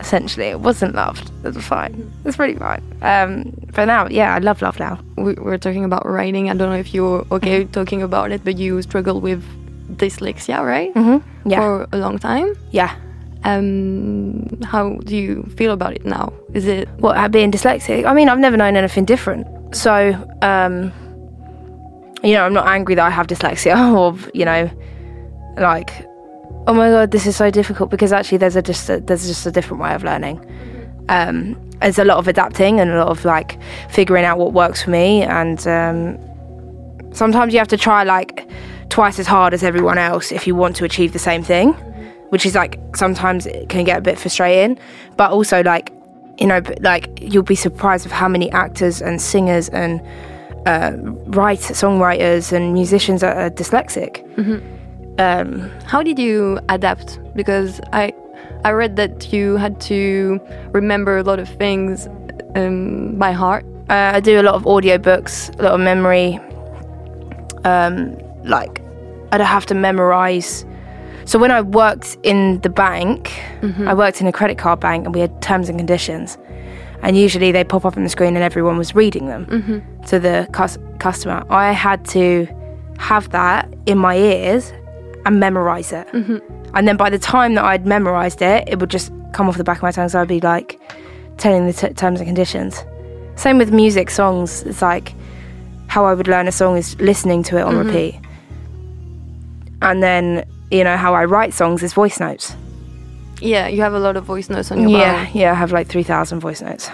Essentially, 0.00 0.46
it 0.46 0.60
wasn't 0.60 0.94
loved. 0.94 1.30
It 1.44 1.54
was 1.54 1.64
fine. 1.64 2.12
It's 2.24 2.36
pretty 2.36 2.56
fine. 2.58 2.82
Um, 3.00 3.52
but 3.74 3.84
now, 3.86 4.08
yeah, 4.08 4.34
I 4.34 4.38
love 4.38 4.60
love 4.60 4.78
now. 4.80 4.98
We 5.16 5.34
were 5.34 5.56
talking 5.56 5.84
about 5.84 6.04
writing. 6.04 6.50
I 6.50 6.54
don't 6.54 6.68
know 6.70 6.76
if 6.76 6.92
you're 6.92 7.24
okay 7.30 7.64
talking 7.64 8.02
about 8.02 8.32
it, 8.32 8.42
but 8.44 8.58
you 8.58 8.82
struggle 8.82 9.20
with 9.20 9.42
dyslexia, 9.92 10.64
right? 10.64 10.92
Mm-hmm. 10.94 11.50
Yeah, 11.50 11.60
For 11.60 11.88
a 11.92 11.96
long 11.98 12.18
time. 12.18 12.54
yeah. 12.70 12.96
Um, 13.46 14.48
how 14.62 14.96
do 15.04 15.14
you 15.14 15.42
feel 15.58 15.72
about 15.72 15.92
it 15.92 16.06
now? 16.06 16.32
Is 16.54 16.66
it 16.66 16.88
what 16.98 17.16
at 17.18 17.30
being 17.30 17.50
dyslexic. 17.52 18.06
I 18.06 18.14
mean, 18.14 18.30
I've 18.30 18.38
never 18.38 18.56
known 18.56 18.74
anything 18.74 19.04
different. 19.04 19.46
So, 19.76 20.14
um, 20.40 20.90
you 22.22 22.32
know, 22.32 22.44
I'm 22.46 22.54
not 22.54 22.66
angry 22.66 22.94
that 22.94 23.04
I 23.04 23.10
have 23.10 23.26
dyslexia, 23.26 23.76
or 23.98 24.16
you 24.32 24.46
know, 24.46 24.70
like, 25.58 25.90
oh 26.66 26.72
my 26.72 26.88
god, 26.88 27.10
this 27.10 27.26
is 27.26 27.36
so 27.36 27.50
difficult 27.50 27.90
because 27.90 28.14
actually 28.14 28.38
there's 28.38 28.56
a 28.56 28.62
just 28.62 28.88
a, 28.88 29.00
there's 29.00 29.26
just 29.26 29.44
a 29.46 29.50
different 29.50 29.82
way 29.82 29.94
of 29.94 30.02
learning. 30.04 30.40
Um, 31.10 31.54
there's 31.80 31.98
a 31.98 32.04
lot 32.04 32.16
of 32.16 32.28
adapting 32.28 32.80
and 32.80 32.90
a 32.90 32.96
lot 32.98 33.08
of 33.08 33.26
like 33.26 33.58
figuring 33.90 34.24
out 34.24 34.38
what 34.38 34.54
works 34.54 34.82
for 34.84 34.90
me, 34.90 35.20
and 35.22 35.66
um, 35.68 36.18
sometimes 37.12 37.52
you 37.52 37.58
have 37.58 37.68
to 37.68 37.76
try 37.76 38.04
like 38.04 38.48
twice 38.94 39.18
as 39.18 39.26
hard 39.26 39.52
as 39.52 39.62
everyone 39.62 39.98
else 39.98 40.30
if 40.30 40.46
you 40.46 40.54
want 40.54 40.76
to 40.76 40.84
achieve 40.84 41.12
the 41.12 41.18
same 41.30 41.42
thing 41.42 41.72
which 42.32 42.46
is 42.46 42.54
like 42.54 42.78
sometimes 42.94 43.46
it 43.46 43.68
can 43.68 43.82
get 43.84 43.98
a 43.98 44.00
bit 44.00 44.16
frustrating 44.18 44.78
but 45.16 45.30
also 45.32 45.62
like 45.64 45.92
you 46.38 46.46
know 46.46 46.60
like 46.80 47.04
you'll 47.20 47.42
be 47.42 47.56
surprised 47.56 48.06
of 48.06 48.12
how 48.12 48.28
many 48.28 48.50
actors 48.52 49.02
and 49.02 49.20
singers 49.20 49.68
and 49.70 50.00
uh, 50.66 50.92
write 51.38 51.58
songwriters 51.58 52.52
and 52.52 52.72
musicians 52.72 53.22
are, 53.22 53.34
are 53.34 53.50
dyslexic 53.50 54.12
um, 55.18 55.70
how 55.84 56.02
did 56.02 56.18
you 56.18 56.58
adapt? 56.68 57.20
Because 57.36 57.80
I 57.92 58.12
I 58.64 58.70
read 58.72 58.96
that 58.96 59.32
you 59.32 59.56
had 59.56 59.80
to 59.82 60.40
remember 60.72 61.18
a 61.18 61.22
lot 61.22 61.38
of 61.38 61.48
things 61.48 62.08
um, 62.56 63.16
by 63.16 63.32
heart. 63.32 63.64
uh, 63.90 64.12
I 64.16 64.20
do 64.20 64.40
a 64.40 64.42
lot 64.42 64.54
of 64.54 64.64
audiobooks 64.64 65.34
a 65.58 65.62
lot 65.62 65.74
of 65.74 65.80
memory 65.80 66.40
um, 67.64 68.16
like 68.44 68.83
I'd 69.34 69.40
have 69.40 69.66
to 69.66 69.74
memorize. 69.74 70.64
So 71.24 71.38
when 71.38 71.50
I 71.50 71.60
worked 71.60 72.16
in 72.22 72.60
the 72.60 72.68
bank 72.68 73.32
mm-hmm. 73.60 73.88
I 73.88 73.94
worked 73.94 74.20
in 74.20 74.26
a 74.26 74.32
credit 74.32 74.58
card 74.58 74.80
bank 74.80 75.06
and 75.06 75.14
we 75.14 75.20
had 75.20 75.42
terms 75.42 75.68
and 75.68 75.78
conditions. 75.78 76.38
And 77.02 77.16
usually 77.18 77.52
they 77.52 77.64
pop 77.64 77.84
up 77.84 77.96
on 77.96 78.02
the 78.02 78.08
screen 78.08 78.34
and 78.36 78.44
everyone 78.44 78.78
was 78.78 78.94
reading 78.94 79.26
them 79.26 79.46
mm-hmm. 79.46 80.02
to 80.04 80.18
the 80.18 80.48
cus- 80.52 80.78
customer. 80.98 81.44
I 81.50 81.72
had 81.72 82.04
to 82.10 82.46
have 82.98 83.30
that 83.30 83.72
in 83.86 83.98
my 83.98 84.16
ears 84.16 84.72
and 85.26 85.40
memorize 85.40 85.92
it. 85.92 86.06
Mm-hmm. 86.08 86.38
And 86.74 86.88
then 86.88 86.96
by 86.96 87.10
the 87.10 87.18
time 87.18 87.54
that 87.54 87.64
I'd 87.64 87.86
memorized 87.86 88.40
it 88.42 88.68
it 88.68 88.78
would 88.78 88.90
just 88.90 89.12
come 89.32 89.48
off 89.48 89.56
the 89.56 89.64
back 89.64 89.78
of 89.78 89.82
my 89.82 89.90
tongue. 89.90 90.08
So 90.08 90.20
I'd 90.20 90.28
be 90.28 90.40
like 90.40 90.80
telling 91.38 91.66
the 91.66 91.72
t- 91.72 91.92
terms 91.94 92.20
and 92.20 92.28
conditions. 92.28 92.84
Same 93.36 93.58
with 93.58 93.72
music 93.72 94.10
songs. 94.10 94.62
It's 94.62 94.80
like 94.80 95.14
how 95.88 96.04
I 96.04 96.14
would 96.14 96.28
learn 96.28 96.46
a 96.48 96.52
song 96.52 96.76
is 96.76 96.98
listening 97.00 97.42
to 97.44 97.58
it 97.58 97.62
on 97.62 97.76
repeat 97.76 98.20
and 99.90 100.02
then 100.02 100.44
you 100.70 100.82
know 100.84 100.96
how 100.96 101.14
I 101.14 101.24
write 101.24 101.52
songs 101.54 101.82
is 101.82 101.92
voice 101.92 102.18
notes 102.20 102.54
Yeah, 103.40 103.68
you 103.68 103.82
have 103.82 103.94
a 103.94 103.98
lot 103.98 104.16
of 104.16 104.24
voice 104.24 104.48
notes 104.50 104.70
on 104.72 104.80
your 104.80 104.90
Yeah, 104.90 105.26
phone. 105.26 105.36
yeah, 105.40 105.50
I 105.52 105.54
have 105.54 105.72
like 105.72 105.88
3,000 105.88 106.40
voice 106.40 106.62
notes. 106.62 106.90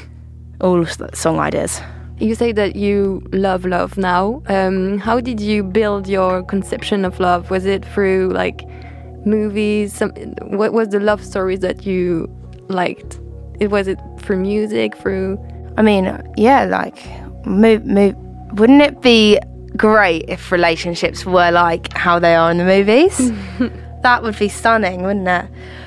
All 0.60 0.84
song 0.86 1.38
ideas. 1.40 1.80
You 2.18 2.34
say 2.34 2.52
that 2.52 2.76
you 2.76 3.22
love 3.32 3.64
love 3.64 3.96
now. 3.98 4.42
Um, 4.46 4.98
how 4.98 5.20
did 5.20 5.40
you 5.40 5.62
build 5.64 6.06
your 6.08 6.42
conception 6.44 7.04
of 7.04 7.18
love? 7.20 7.50
Was 7.50 7.64
it 7.66 7.84
through 7.84 8.30
like 8.32 8.62
movies? 9.26 9.92
Some, 9.94 10.10
what 10.58 10.72
was 10.72 10.88
the 10.88 11.00
love 11.00 11.24
stories 11.24 11.60
that 11.60 11.84
you 11.86 12.28
liked? 12.68 13.20
It 13.60 13.70
was 13.70 13.88
it 13.88 13.98
through 14.20 14.38
music, 14.40 14.96
through 14.96 15.38
I 15.76 15.82
mean, 15.82 16.04
yeah, 16.36 16.64
like, 16.66 16.98
move, 17.46 17.84
move. 17.84 18.14
Wouldn't 18.58 18.80
it 18.82 19.00
be 19.02 19.38
great 19.76 20.24
if 20.28 20.52
relationships 20.52 21.26
were 21.26 21.50
like 21.50 21.92
how 21.96 22.18
they 22.18 22.34
are 22.34 22.50
in 22.50 22.58
the 22.58 22.64
movies? 22.64 23.32
that 24.02 24.22
would 24.22 24.38
be 24.38 24.48
stunning, 24.48 25.02
wouldn't 25.02 25.28
it? 25.28 25.46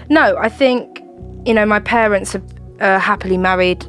No, 0.10 0.38
I 0.38 0.50
think, 0.50 1.04
you 1.46 1.54
know, 1.54 1.66
my 1.66 1.80
parents 1.80 2.36
are 2.36 2.44
uh, 2.80 3.00
happily 3.00 3.38
married, 3.38 3.82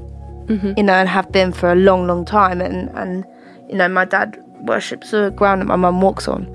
mm-hmm. 0.47 0.73
you 0.77 0.83
know, 0.83 0.95
and 0.95 1.09
have 1.09 1.31
been 1.33 1.53
for 1.53 1.73
a 1.73 1.75
long, 1.75 2.07
long 2.07 2.25
time. 2.25 2.61
And, 2.61 2.91
and, 2.91 3.25
you 3.69 3.77
know, 3.77 3.89
my 3.89 4.05
dad 4.05 4.43
worships 4.61 5.11
the 5.11 5.31
ground 5.31 5.63
that 5.63 5.67
my 5.67 5.77
mum 5.77 6.01
walks 6.01 6.29
on. 6.29 6.47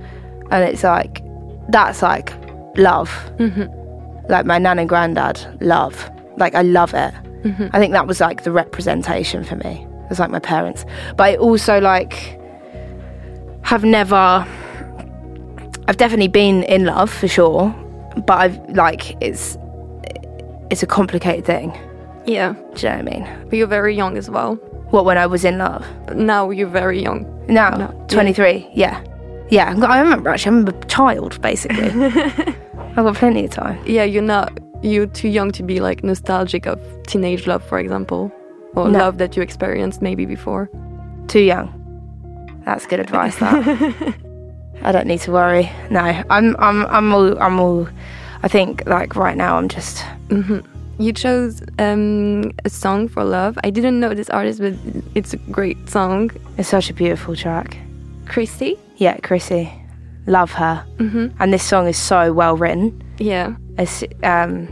And 0.51 0.63
it's 0.63 0.83
like, 0.83 1.21
that's 1.69 2.01
like 2.01 2.31
love. 2.77 3.09
Mm-hmm. 3.37 4.31
Like 4.31 4.45
my 4.45 4.57
nan 4.57 4.79
and 4.79 4.87
granddad, 4.87 5.57
love. 5.61 6.09
Like, 6.37 6.55
I 6.55 6.61
love 6.61 6.93
it. 6.93 7.13
Mm-hmm. 7.43 7.67
I 7.73 7.79
think 7.79 7.93
that 7.93 8.07
was 8.07 8.21
like 8.21 8.43
the 8.43 8.51
representation 8.51 9.43
for 9.43 9.55
me. 9.57 9.85
It 10.03 10.09
was 10.09 10.19
like 10.19 10.29
my 10.29 10.39
parents. 10.39 10.85
But 11.17 11.23
I 11.23 11.35
also 11.37 11.79
like 11.79 12.39
have 13.63 13.83
never 13.83 14.45
I've 15.87 15.97
definitely 15.97 16.29
been 16.29 16.63
in 16.63 16.85
love 16.85 17.11
for 17.11 17.27
sure, 17.27 17.69
but 18.25 18.33
I've 18.39 18.57
like 18.69 19.21
it's 19.21 19.57
it's 20.69 20.81
a 20.83 20.87
complicated 20.87 21.45
thing. 21.45 21.77
yeah. 22.25 22.53
Do 22.53 22.87
you 22.87 22.89
know 22.89 23.03
what 23.03 23.13
I 23.13 23.19
mean? 23.19 23.45
But 23.49 23.57
you're 23.57 23.67
very 23.67 23.95
young 23.95 24.17
as 24.17 24.29
well. 24.29 24.55
What 24.91 25.05
when 25.05 25.17
I 25.17 25.25
was 25.27 25.43
in 25.45 25.57
love? 25.57 25.85
Now 26.15 26.49
you're 26.51 26.67
very 26.69 27.01
young. 27.01 27.25
Now, 27.47 27.71
No, 27.71 28.05
23, 28.07 28.69
yeah. 28.73 29.03
Yeah, 29.49 29.75
I 29.85 29.99
remember 29.99 30.29
actually, 30.29 30.57
I'm 30.59 30.67
a 30.67 30.85
child 30.85 31.41
basically. 31.41 31.89
I've 32.95 32.95
got 33.05 33.15
plenty 33.15 33.45
of 33.45 33.51
time. 33.51 33.79
Yeah, 33.85 34.03
you're 34.03 34.21
not. 34.23 34.57
You're 34.81 35.07
too 35.07 35.27
young 35.29 35.51
to 35.53 35.63
be 35.63 35.79
like 35.79 36.03
nostalgic 36.03 36.65
of 36.65 36.79
teenage 37.07 37.45
love, 37.47 37.63
for 37.63 37.79
example, 37.79 38.31
or 38.75 38.87
No. 38.87 38.99
love 38.99 39.17
that 39.17 39.35
you 39.35 39.41
experienced 39.43 40.01
maybe 40.01 40.25
before. 40.25 40.69
Too 41.27 41.41
young. 41.41 41.67
That's 42.65 42.85
good 42.85 42.99
advice. 42.99 43.37
That 43.37 43.63
I 44.81 44.91
don't 44.91 45.07
need 45.07 45.21
to 45.21 45.31
worry. 45.31 45.71
No, 45.89 45.99
I'm 46.29 46.55
I'm 46.59 46.85
I'm 46.87 47.13
all 47.13 47.37
I'm 47.41 47.59
all. 47.59 47.87
I 48.43 48.47
think 48.47 48.83
like 48.85 49.15
right 49.15 49.37
now 49.37 49.57
I'm 49.57 49.67
just 49.69 50.03
You 50.99 51.11
chose 51.11 51.61
um, 51.79 52.51
a 52.65 52.69
song 52.69 53.07
for 53.07 53.23
love. 53.23 53.57
I 53.63 53.71
didn't 53.71 53.99
know 53.99 54.13
this 54.13 54.29
artist, 54.29 54.59
but 54.59 54.73
it's 55.15 55.33
a 55.33 55.37
great 55.51 55.89
song. 55.89 56.29
it's 56.57 56.69
such 56.69 56.89
a 56.89 56.93
beautiful 56.93 57.35
track. 57.35 57.77
Christy. 58.27 58.77
Yeah, 58.97 59.17
Chrissy, 59.17 59.73
love 60.27 60.51
her. 60.51 60.85
Mm-hmm. 60.97 61.35
And 61.41 61.51
this 61.51 61.63
song 61.63 61.87
is 61.87 61.97
so 61.97 62.31
well 62.31 62.55
written. 62.55 63.01
Yeah. 63.17 63.55
It's, 63.77 64.03
um, 64.21 64.67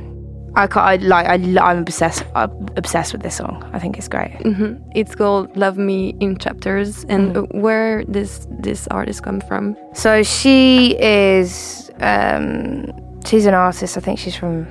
I, 0.56 0.68
I 0.76 0.96
like 0.98 1.28
I, 1.28 1.36
I'm 1.70 1.80
obsessed 1.80 2.24
I'm 2.36 2.52
obsessed 2.76 3.14
with 3.14 3.22
this 3.24 3.36
song. 3.38 3.64
I 3.74 3.80
think 3.80 3.98
it's 3.98 4.08
great. 4.10 4.32
hmm 4.42 4.76
It's 4.96 5.16
called 5.16 5.56
"Love 5.56 5.78
Me 5.78 6.16
in 6.20 6.38
Chapters." 6.38 7.06
And 7.10 7.38
uh, 7.38 7.42
where 7.66 8.04
does 8.04 8.48
this 8.60 8.88
artist 8.90 9.24
come 9.24 9.40
from? 9.42 9.76
So 9.94 10.24
she 10.24 10.98
is 11.00 11.90
um, 12.02 12.92
she's 13.26 13.46
an 13.46 13.54
artist. 13.54 13.98
I 13.98 14.02
think 14.02 14.20
she's 14.20 14.36
from 14.36 14.68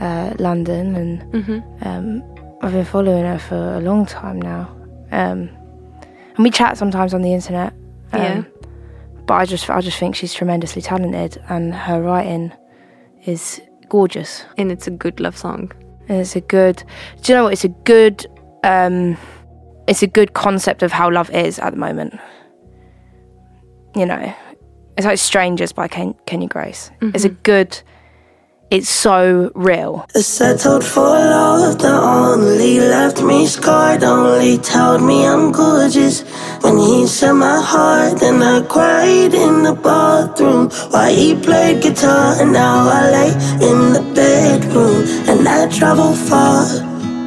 uh, 0.00 0.34
London, 0.38 0.94
and 0.96 1.22
um, 1.82 2.22
I've 2.62 2.72
been 2.72 2.84
following 2.84 3.24
her 3.24 3.38
for 3.38 3.74
a 3.76 3.80
long 3.80 4.04
time 4.06 4.40
now. 4.42 4.68
Um, 5.12 5.48
and 6.36 6.44
we 6.44 6.50
chat 6.50 6.76
sometimes 6.76 7.14
on 7.14 7.22
the 7.22 7.32
internet. 7.32 7.72
Um, 8.12 8.20
Yeah. 8.22 8.42
But 9.26 9.34
I 9.34 9.44
just 9.46 9.70
I 9.70 9.80
just 9.80 9.98
think 9.98 10.14
she's 10.14 10.34
tremendously 10.34 10.82
talented, 10.82 11.42
and 11.48 11.74
her 11.74 12.02
writing 12.02 12.52
is 13.24 13.60
gorgeous. 13.88 14.44
And 14.58 14.70
it's 14.72 14.86
a 14.86 14.90
good 14.90 15.20
love 15.20 15.36
song. 15.36 15.72
And 16.08 16.18
it's 16.20 16.36
a 16.36 16.40
good. 16.40 16.82
Do 17.22 17.32
you 17.32 17.36
know 17.36 17.44
what? 17.44 17.52
It's 17.52 17.64
a 17.64 17.68
good. 17.68 18.26
Um, 18.64 19.16
it's 19.86 20.02
a 20.02 20.06
good 20.06 20.32
concept 20.34 20.82
of 20.82 20.92
how 20.92 21.10
love 21.10 21.30
is 21.30 21.58
at 21.58 21.70
the 21.70 21.76
moment. 21.78 22.18
You 23.94 24.06
know, 24.06 24.34
it's 24.96 25.06
like 25.06 25.18
"Strangers" 25.18 25.72
by 25.72 25.88
Ken- 25.88 26.14
Kenya 26.26 26.48
Grace. 26.48 26.90
It's 27.00 27.24
a 27.24 27.30
good. 27.30 27.80
It's 28.68 28.88
so 28.88 29.52
real. 29.54 30.04
I 30.16 30.20
Settled 30.22 30.84
for 30.84 31.02
love 31.02 31.78
that 31.78 32.02
only 32.02 32.80
left 32.80 33.22
me 33.22 33.46
scarred. 33.46 34.02
Only 34.02 34.58
told 34.58 35.02
me 35.02 35.24
I'm 35.24 35.52
gorgeous. 35.52 36.22
When 36.62 36.76
he 36.76 37.06
said 37.06 37.34
my 37.34 37.60
heart, 37.62 38.18
then 38.18 38.42
I 38.42 38.62
cried 38.62 39.34
in 39.34 39.62
the 39.62 39.72
bathroom 39.72 40.70
while 40.90 41.14
he 41.14 41.40
played 41.40 41.80
guitar. 41.80 42.42
And 42.42 42.52
now 42.52 42.88
I 42.88 43.02
lay 43.08 43.32
in 43.70 43.92
the 43.92 44.02
bedroom 44.16 45.04
and 45.28 45.46
I 45.46 45.68
travel 45.68 46.12
far. 46.14 46.66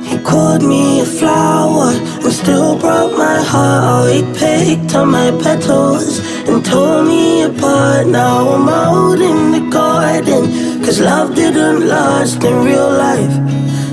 He 0.03 0.17
called 0.17 0.61
me 0.61 0.99
a 0.99 1.05
flower 1.05 1.91
and 1.93 2.33
still 2.33 2.77
broke 2.77 3.17
my 3.17 3.41
heart. 3.41 3.83
Oh, 3.87 4.05
he 4.11 4.23
picked 4.37 4.93
on 4.93 5.11
my 5.11 5.31
petals 5.41 6.19
and 6.49 6.65
tore 6.65 7.03
me 7.03 7.43
apart. 7.43 8.07
Now 8.07 8.49
I'm 8.49 8.67
out 8.67 9.21
in 9.21 9.51
the 9.51 9.69
garden. 9.71 10.68
Cause 10.86 10.99
love 11.01 11.36
didn't 11.36 11.88
last 11.88 12.43
in 12.43 12.63
real 12.63 12.89
life. 12.89 13.36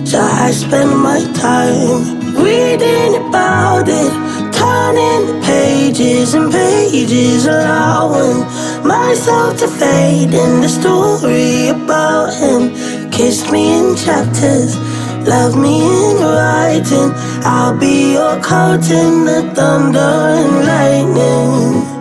So 0.06 0.20
I 0.20 0.50
spend 0.52 0.90
my 0.98 1.20
time 1.34 2.34
reading 2.36 3.16
about 3.26 3.86
it, 3.88 4.12
turning 4.52 5.42
pages 5.42 6.34
and 6.34 6.50
pages, 6.50 7.46
allowing 7.46 8.40
myself 8.86 9.58
to 9.58 9.68
fade 9.68 10.32
in 10.32 10.60
the 10.60 10.68
story 10.68 11.68
about 11.68 12.32
him. 12.34 13.10
Kissed 13.10 13.50
me 13.50 13.78
in 13.78 13.96
chapters, 13.96 14.76
love 15.26 15.56
me 15.56 15.82
in 15.82 16.16
writing. 16.22 17.10
I'll 17.44 17.76
be 17.76 18.12
your 18.12 18.40
curtain, 18.40 19.24
the 19.24 19.52
thunder 19.54 19.98
and 19.98 20.66
lightning. 20.66 21.95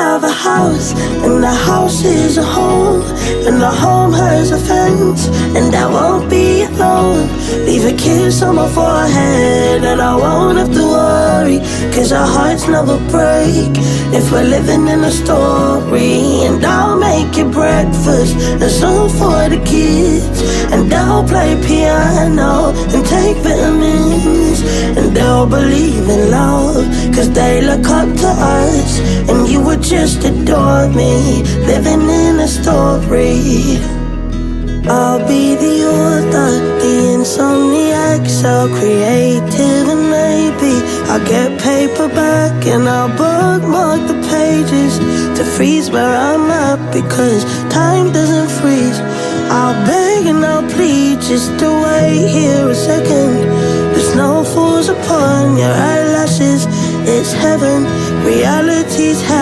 Have 0.00 0.24
a 0.24 0.32
house, 0.32 0.94
and 1.24 1.42
the 1.42 1.52
house 1.52 2.02
is 2.04 2.38
a 2.38 2.42
home, 2.42 3.02
and 3.46 3.60
the 3.60 3.70
home 3.70 4.14
has 4.14 4.50
a 4.50 4.58
fence, 4.58 5.28
and 5.54 5.74
I 5.74 5.86
won't 5.86 6.30
be 6.30 6.62
alone. 6.62 7.28
Leave 7.66 7.84
a 7.84 7.92
kiss 7.92 8.42
on 8.42 8.54
my 8.54 8.66
forehead, 8.70 9.84
and 9.84 10.00
I 10.00 10.16
won't 10.16 10.56
have 10.56 10.72
to 10.72 10.84
worry, 10.96 11.58
cause 11.92 12.12
our 12.12 12.26
hearts 12.26 12.66
never 12.66 12.96
break. 13.10 13.72
If 14.16 14.32
we're 14.32 14.48
living 14.56 14.88
in 14.88 15.00
a 15.04 15.10
story, 15.10 16.46
and 16.46 16.64
I'll 16.64 16.98
make 16.98 17.36
you 17.36 17.50
breakfast, 17.50 18.34
and 18.62 18.70
some 18.70 19.10
for 19.10 19.50
the 19.50 19.60
kids, 19.66 20.40
and 20.72 20.90
I'll 20.94 21.24
play 21.28 21.60
piano, 21.66 22.72
and 22.92 23.04
take 23.04 23.36
vitamins, 23.44 24.62
and 24.96 25.14
they'll 25.14 25.46
believe 25.46 26.08
in 26.08 26.30
love, 26.30 26.86
cause 27.14 27.30
they 27.30 27.60
look 27.60 27.86
up 27.86 28.08
to 28.08 28.28
us, 28.28 28.98
and 29.28 29.46
you 29.46 29.60
would 29.60 29.82
just 29.90 30.22
adore 30.22 30.88
me, 30.88 31.42
living 31.66 32.02
in 32.08 32.38
a 32.38 32.46
story. 32.46 33.74
I'll 34.86 35.18
be 35.26 35.56
the 35.56 35.76
author, 35.90 36.52
the 36.78 36.94
insomniac, 37.16 38.22
so 38.28 38.68
creative, 38.78 39.88
and 39.94 40.04
maybe 40.08 40.74
I'll 41.10 41.26
get 41.26 41.60
paperback 41.60 42.64
and 42.66 42.88
I'll 42.88 43.08
bookmark 43.08 44.06
the 44.06 44.18
pages 44.30 44.96
to 45.36 45.44
freeze 45.56 45.90
where 45.90 46.16
I'm 46.16 46.48
at 46.48 46.78
because 46.92 47.42
time 47.68 48.12
doesn't 48.12 48.50
freeze. 48.60 49.00
I'll 49.50 49.74
beg 49.86 50.26
and 50.26 50.46
I'll 50.46 50.70
plead 50.70 51.20
just 51.20 51.50
to 51.58 51.68
wait 51.82 52.28
here 52.28 52.68
a 52.68 52.74
second. 52.76 53.34
The 53.94 54.00
snow 54.12 54.44
falls 54.44 54.88
upon 54.88 55.58
your 55.58 55.74
eyelashes, 55.92 56.66
it's 57.10 57.32
heaven. 57.32 57.82
Reality's 58.24 59.20
hell, 59.22 59.39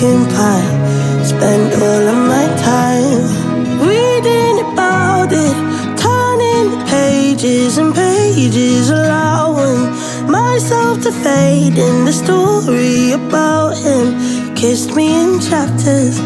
pumpkin 0.00 0.24
pie. 0.34 1.24
Spend 1.24 1.72
all 1.82 2.08
of 2.08 2.16
my 2.28 2.46
time 2.56 3.86
reading 3.86 4.60
about 4.72 5.28
it, 5.32 5.54
turning 5.98 6.70
the 6.70 6.84
pages 6.88 7.78
and 7.78 7.94
pages, 7.94 8.90
allowing 8.90 9.90
myself 10.30 11.02
to 11.02 11.12
fade 11.12 11.76
in 11.76 12.04
the 12.04 12.12
story 12.12 13.12
about 13.12 13.76
him. 13.76 14.54
Kissed 14.54 14.94
me 14.94 15.06
in 15.22 15.40
chapters, 15.40 16.20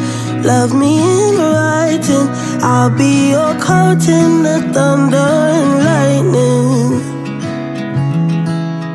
love 0.45 0.73
me 0.75 0.99
in 0.99 1.37
writing. 1.39 2.29
I'll 2.63 2.91
be 2.91 3.31
your 3.31 3.55
curtain, 3.59 4.43
the 4.43 4.59
thunder 4.73 5.31
and 5.59 5.71
lightning. 5.91 7.15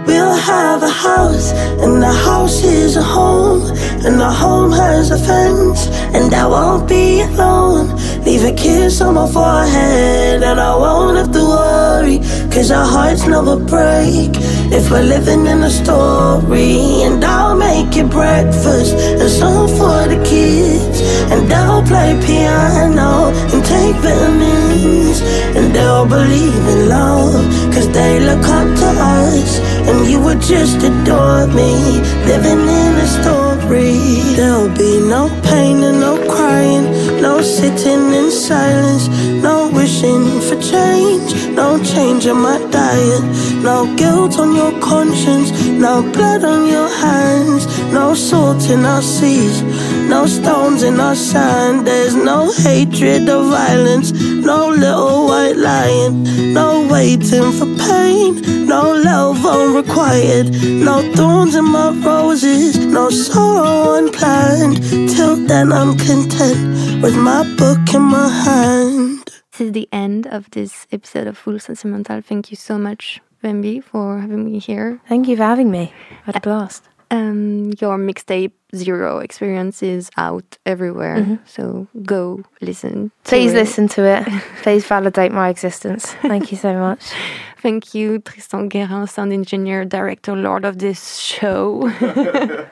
We'll 0.05 0.35
have 0.35 0.83
a 0.83 0.89
house, 0.89 1.51
and 1.83 2.01
the 2.01 2.11
house 2.11 2.63
is 2.63 2.95
a 2.97 3.03
home, 3.03 3.61
and 4.05 4.19
the 4.19 4.31
home 4.31 4.71
has 4.71 5.11
a 5.11 5.17
fence, 5.17 5.87
and 6.15 6.33
I 6.33 6.47
won't 6.47 6.87
be 6.87 7.21
alone. 7.21 7.87
Leave 8.23 8.43
a 8.45 8.53
kiss 8.53 9.01
on 9.01 9.15
my 9.15 9.27
forehead, 9.27 10.41
and 10.43 10.59
I 10.59 10.75
won't 10.75 11.17
have 11.17 11.31
to 11.33 11.43
worry, 11.43 12.19
cause 12.53 12.71
our 12.71 12.85
hearts 12.85 13.27
never 13.27 13.57
break. 13.57 14.31
If 14.71 14.91
we're 14.91 15.03
living 15.03 15.47
in 15.47 15.63
a 15.63 15.69
story, 15.69 17.03
and 17.07 17.23
I'll 17.23 17.57
make 17.57 17.95
you 17.95 18.05
breakfast 18.05 18.93
and 18.95 19.29
some 19.29 19.67
for 19.67 20.07
the 20.07 20.19
kids, 20.23 21.01
and 21.31 21.51
I'll 21.51 21.83
play 21.83 22.17
piano 22.25 23.33
and 23.51 23.61
take 23.65 23.95
vitamins, 24.05 25.21
and 25.57 25.75
they'll 25.75 26.05
believe 26.05 26.65
in 26.73 26.87
love, 26.87 27.43
cause 27.73 27.89
they 27.91 28.19
look 28.19 28.45
up 28.47 28.67
to 28.81 28.89
us, 29.25 29.59
and 29.89 30.09
you 30.09 30.21
would 30.21 30.41
just 30.41 30.77
adore 30.77 31.47
me, 31.47 31.99
living 32.29 32.61
in 32.61 32.93
a 32.95 33.07
story. 33.07 33.38
There'll 33.69 34.75
be 34.75 34.99
no 34.99 35.29
pain 35.43 35.83
and 35.83 35.99
no 35.99 36.17
crying, 36.27 37.21
no 37.21 37.39
sitting 37.43 38.13
in 38.13 38.31
silence, 38.31 39.07
no 39.43 39.69
wishing 39.71 40.41
for 40.41 40.59
change, 40.59 41.35
no 41.55 41.77
change 41.83 42.25
in 42.25 42.37
my 42.37 42.57
diet, 42.71 43.23
no 43.61 43.95
guilt 43.95 44.39
on 44.39 44.55
your 44.55 44.71
conscience, 44.81 45.51
no 45.67 46.01
blood 46.01 46.43
on 46.43 46.67
your 46.67 46.89
hands, 46.89 47.67
no 47.93 48.15
salt 48.15 48.67
in 48.71 48.85
our 48.85 49.03
seas, 49.03 49.61
no 50.09 50.25
stones 50.25 50.81
in 50.81 50.99
our 50.99 51.15
sand. 51.15 51.85
There's 51.85 52.15
no 52.15 52.51
hatred 52.51 53.29
or 53.29 53.43
violence, 53.43 54.11
no 54.11 54.69
little 54.69 55.27
white 55.27 55.57
lion, 55.57 56.23
no 56.55 56.87
waiting 56.89 57.51
for 57.51 57.68
pain, 57.87 58.65
no 58.67 58.91
love 58.91 59.45
unrequired, 59.45 60.51
no 60.63 61.01
thorns 61.13 61.55
in 61.55 61.65
my 61.65 61.89
roses, 61.91 62.77
no 62.77 63.09
sorrow 63.09 63.95
unplanned. 63.95 64.77
Till 65.09 65.35
then, 65.35 65.71
I'm 65.71 65.97
content 65.97 67.01
with 67.01 67.15
my 67.15 67.43
book 67.55 67.93
in 67.93 68.01
my 68.01 68.27
hand. 68.27 69.25
This 69.51 69.61
is 69.61 69.71
the 69.71 69.87
end 69.91 70.27
of 70.27 70.49
this 70.51 70.87
episode 70.91 71.27
of 71.27 71.37
Full 71.37 71.59
Sentimental. 71.59 72.21
Thank 72.21 72.51
you 72.51 72.57
so 72.57 72.77
much, 72.77 73.21
Venbee, 73.43 73.83
for 73.83 74.19
having 74.19 74.43
me 74.45 74.59
here. 74.59 74.99
Thank 75.07 75.27
you 75.27 75.37
for 75.37 75.43
having 75.43 75.71
me. 75.71 75.93
I 76.09 76.25
had 76.25 76.35
a 76.35 76.39
blast. 76.39 76.88
Um, 77.11 77.73
your 77.79 77.97
mixtape 77.97 78.51
Zero 78.75 79.17
Experience 79.17 79.81
is 79.81 80.11
out 80.15 80.57
everywhere, 80.65 81.39
so 81.45 81.87
go 82.03 82.43
listen. 82.61 83.11
Please 83.23 83.53
it. 83.53 83.55
listen 83.55 83.87
to 83.89 84.03
it. 84.03 84.27
Please 84.61 84.85
validate 84.85 85.31
my 85.31 85.49
existence. 85.49 86.13
Thank 86.21 86.51
you 86.51 86.57
so 86.57 86.73
much. 86.75 87.03
Thank 87.61 87.93
you, 87.93 88.19
Tristan 88.19 88.69
Guérin, 88.69 89.09
sound 89.09 89.33
engineer, 89.33 89.83
director, 89.85 90.35
lord 90.35 90.65
of 90.65 90.77
this 90.77 91.17
show. 91.17 91.91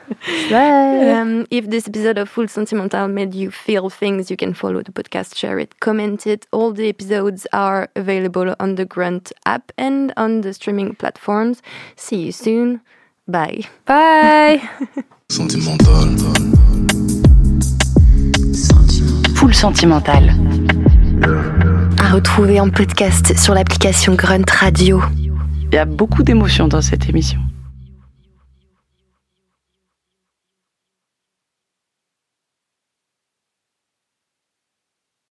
Um, 0.52 1.46
if 1.52 1.70
this 1.70 1.88
episode 1.88 2.18
of 2.18 2.28
Full 2.30 2.48
Sentimental 2.48 3.08
made 3.08 3.36
you 3.36 3.52
feel 3.52 3.90
things, 3.90 4.32
you 4.32 4.38
can 4.38 4.54
follow 4.54 4.82
the 4.82 4.92
podcast, 4.92 5.36
share 5.36 5.60
it, 5.60 5.80
comment 5.80 6.26
it. 6.26 6.48
All 6.52 6.74
the 6.74 6.90
episodes 6.90 7.46
are 7.54 7.90
available 7.96 8.56
on 8.60 8.76
the 8.76 8.86
Grünt 8.86 9.32
app 9.46 9.72
and 9.78 10.14
on 10.18 10.42
the 10.42 10.54
streaming 10.54 10.96
platforms. 10.96 11.62
See 11.96 12.26
you 12.26 12.32
soon. 12.32 12.82
Bye. 13.28 13.66
Bye. 13.86 14.62
Sentimental. 15.30 16.16
Full 19.36 19.54
sentimental. 19.54 20.34
À 22.02 22.10
retrouver 22.14 22.62
en 22.62 22.70
podcast 22.70 23.38
sur 23.38 23.54
l'application 23.54 24.16
Grunt 24.16 24.50
Radio. 24.50 25.02
Il 25.64 25.76
y 25.76 25.78
a 25.78 25.84
beaucoup 25.84 26.24
d'émotions 26.24 26.70
dans 26.70 26.82
cette 26.82 27.10
émission. 27.10 27.40